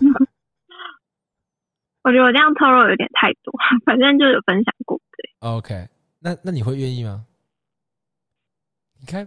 [2.02, 3.52] 我觉得我这样透露有点太多，
[3.84, 5.88] 反正就有分享过，对，OK，
[6.18, 7.26] 那那你会愿意吗？
[8.98, 9.26] 你看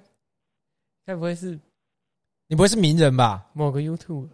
[1.05, 1.59] 该不会是
[2.47, 3.49] 你不会是名人吧？
[3.53, 4.29] 某个 YouTube？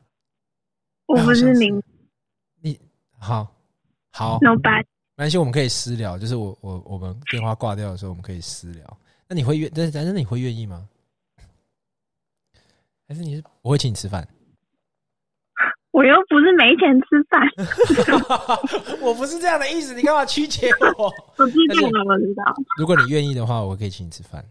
[1.06, 1.82] 我不是名
[2.62, 2.80] 你
[3.18, 3.48] 好，
[4.12, 4.84] 好，，no bad，
[5.16, 6.18] 没关系，我们可以私聊。
[6.18, 8.98] 就是我我我们电话挂掉的时候，我们可以私聊。
[9.28, 10.88] 那你会愿，但是但是你会愿意吗？
[13.08, 14.28] 还是你是我会请你吃饭。
[15.92, 17.42] 我又不是没钱吃饭，
[19.02, 21.12] 我不是这样的意思，你干嘛曲解我？
[21.38, 22.44] 我知道了，我知道，
[22.78, 24.46] 如果你愿意的话，我可以请你吃饭。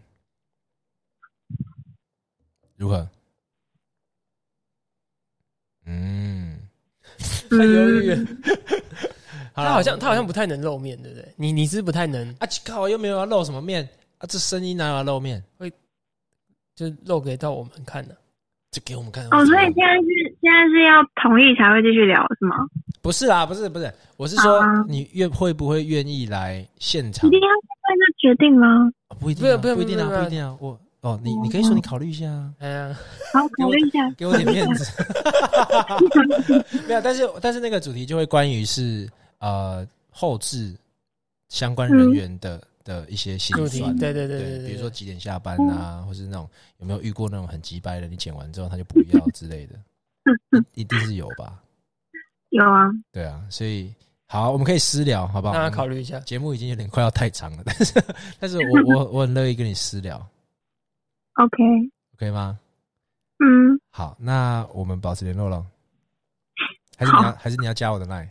[2.75, 3.09] 如何？
[5.89, 6.57] 嗯，
[7.49, 8.15] 太犹豫
[9.55, 11.27] 他好像他好像不太能露面，对不对？
[11.35, 13.83] 你你是不太能，啊，靠，又没有要露什么面
[14.19, 15.43] 啊，这声音哪有要露面？
[15.57, 15.69] 会
[16.75, 18.15] 就露给到我们看的。
[18.71, 19.25] 就给我们看。
[19.31, 22.55] 哦，所以现在是现在是要同意才会继续聊是吗？
[23.01, 27.31] 不是啦，不是不是，我是说啊你愿会不会愿意来现场一？
[27.31, 28.87] 定要现在就决定吗？
[29.09, 30.55] 哦不一定啊，不不不一定啊，不一定啊。
[30.61, 32.99] 我哦，你你可以说你考虑一下啊，哎呀，
[33.33, 34.09] 好，考虑一下。
[34.17, 34.91] 给我点面子。
[36.87, 40.75] 没有，但是但是那个主题就会关于是呃后置
[41.47, 49.75] 相关人员的、的一些心酸，对对对对比如说几点下班啊，或是那种有没有遇过那种很急掰的，你剪完之后他就不要之类的，
[50.75, 51.61] 一一定是有吧？
[52.49, 53.93] 有啊，对啊，所以
[54.25, 55.53] 好，我们可以私聊，好不好？
[55.53, 56.19] 让他考虑一下。
[56.21, 57.93] 节目已经有点快要太长了，但是
[58.39, 60.23] 但是我我我很乐意跟你私聊
[61.39, 62.59] OK，，OK 吗？
[63.39, 65.65] 嗯，好，那我们保持联络了，
[66.97, 68.27] 还是你要还是你要加我的 line？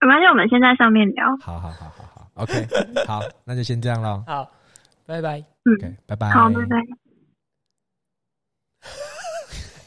[0.00, 1.24] 没关系，我们先在上面聊。
[1.40, 2.66] 好好好好好，OK，
[3.06, 4.50] 好，那就先这样喽好，
[5.06, 5.38] 拜拜。
[5.38, 6.30] 嗯，，OK，拜拜。
[6.30, 6.76] 好，拜拜。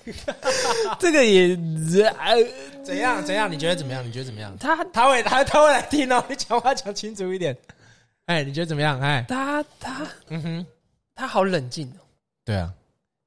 [0.99, 1.49] 这个也
[2.17, 2.35] 呃，
[2.81, 3.51] 怎样怎样？
[3.51, 4.01] 你觉得怎么样？
[4.07, 4.55] 你觉得怎么样？
[4.57, 7.53] 他他会他他会来听哦，你讲话讲清楚一点。
[8.27, 9.01] 哎，你觉得怎么样？
[9.01, 10.65] 哎，他他嗯哼，
[11.15, 11.99] 他好冷静哦。
[12.45, 12.73] 对啊，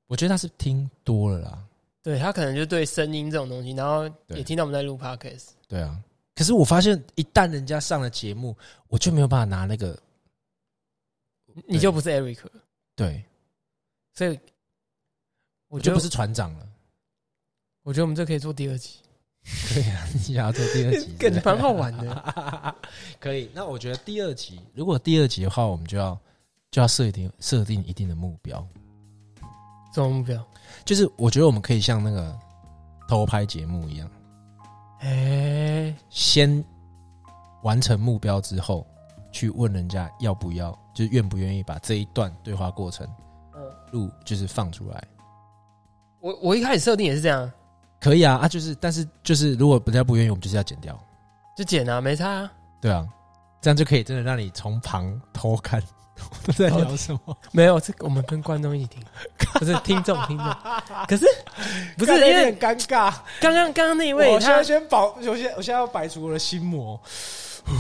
[0.07, 1.63] 我觉得他是听多了啦，
[2.03, 6.03] 对他可能就对声音这种东西，然后也听到我们在录 podcast，对啊。
[6.35, 8.57] 可是我发现，一旦人家上了节目，
[8.89, 9.99] 我就没有办法拿那个
[11.67, 12.53] 你就不是 Eric，了。
[12.95, 13.23] 对，
[14.15, 14.39] 所以
[15.69, 16.67] 我觉得不是船长了。
[17.83, 19.01] 我觉得我们这可以做第二集，
[19.75, 22.75] 对啊、你想要做第二集， 感觉蛮好玩的。
[23.19, 26.19] 可以，那我觉得第二集，如果第二集的话，我们就要
[26.71, 28.65] 就要设定设定一定的目标，
[29.95, 30.45] 什么目标？
[30.85, 32.37] 就是我觉得我们可以像那个
[33.09, 34.11] 偷拍节目一样，
[35.01, 36.63] 哎，先
[37.63, 38.87] 完成目标之后，
[39.33, 43.09] 去问人家要不要，就是愿不愿意把这一段对话过程
[43.55, 45.03] 嗯，录，就是放出来。
[46.21, 47.51] 我我一开始设定也是这样，
[48.01, 50.99] 可以啊啊，就是但是就是如果人家不愿意，我们就是要剪掉。
[51.57, 52.53] 就剪啊，没差啊。
[52.81, 53.07] 对啊，
[53.61, 55.83] 这样就可以真的让你从旁偷看
[56.47, 57.37] 我在聊什么。
[57.53, 59.03] 没有，这个我们跟观众一起听，
[59.61, 60.47] 不是听众 听众。
[61.07, 61.27] 可是
[61.99, 63.13] 不是有点尴尬。
[63.41, 66.99] 刚刚刚刚那一位我现在他先保，我现在我现在要摆除我的心魔。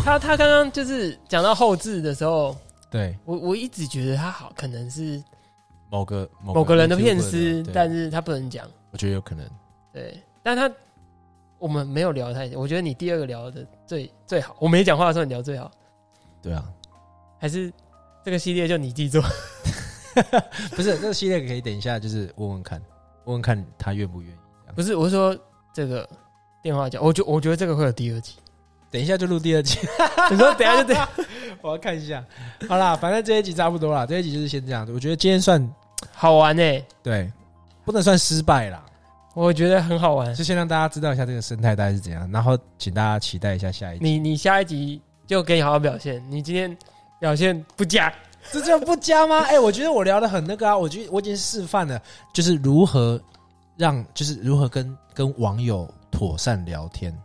[0.05, 2.55] 他他刚刚就是讲到后置的时候，
[2.91, 5.23] 对，我我一直觉得他好可能是
[5.89, 8.67] 某个某某个人的 YouTuber 片丝，对但是他不能讲。
[8.91, 9.45] 我觉得有可能。
[9.93, 10.71] 对，但他
[11.59, 14.57] 我们没有聊太，我觉得你第二个聊的最最好。
[14.59, 15.71] 我没讲话的时候你聊最好，
[16.41, 16.65] 对啊，
[17.39, 17.73] 还是
[18.25, 19.23] 这个系列就你自己做？
[20.75, 22.81] 不是这个系列可以等一下，就是问问看，
[23.25, 24.37] 问问看他愿不愿意。
[24.75, 25.37] 不是，我是说
[25.73, 26.09] 这个
[26.63, 28.35] 电话讲，我觉我觉得这个会有第二集。
[28.91, 29.79] 等一下就录第二集，
[30.33, 31.09] 你说等一下就这样，
[31.63, 32.25] 我要看一下。
[32.69, 34.93] 好啦，反正这一集差不多啦，这一集就是先这样子。
[34.93, 35.65] 我觉得今天算
[36.13, 37.31] 好玩呢、对，
[37.85, 38.85] 不能算失败啦，
[39.43, 40.35] 我觉得很好玩。
[40.35, 44.05] 就先让大家知道一下这个生态大概是怎样，然后请大家期待一下下一集。
[44.05, 46.77] 你你下一集就给你好好表现，你今天
[47.19, 48.13] 表现不佳，
[48.53, 49.39] 这叫不加吗？
[49.49, 51.99] 哎、我觉得我聊的很那个啊，我觉得我已经示范了，
[52.35, 53.19] 就是如何
[53.79, 57.17] 让，就是如何跟跟网友妥善聊天。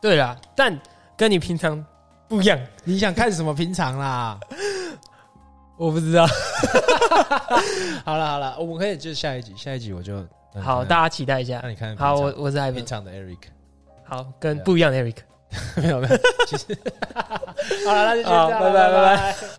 [0.00, 0.80] 对啦，但
[1.18, 1.84] 跟你平常
[2.28, 4.40] 不一样，你想看什么平常啦？
[5.76, 6.26] 我不知道。
[8.06, 10.24] 好了好了，我们可以就下一集，下一集我就
[10.62, 11.70] 好，大家期待一下让。
[11.70, 13.38] 你看好，我我是海平，平常的 Eric。
[14.04, 15.16] 好，跟不一样的 Eric。
[15.76, 16.16] 没有没有，
[16.48, 16.76] 其实
[17.86, 19.36] 好了，那就先这样拜拜拜拜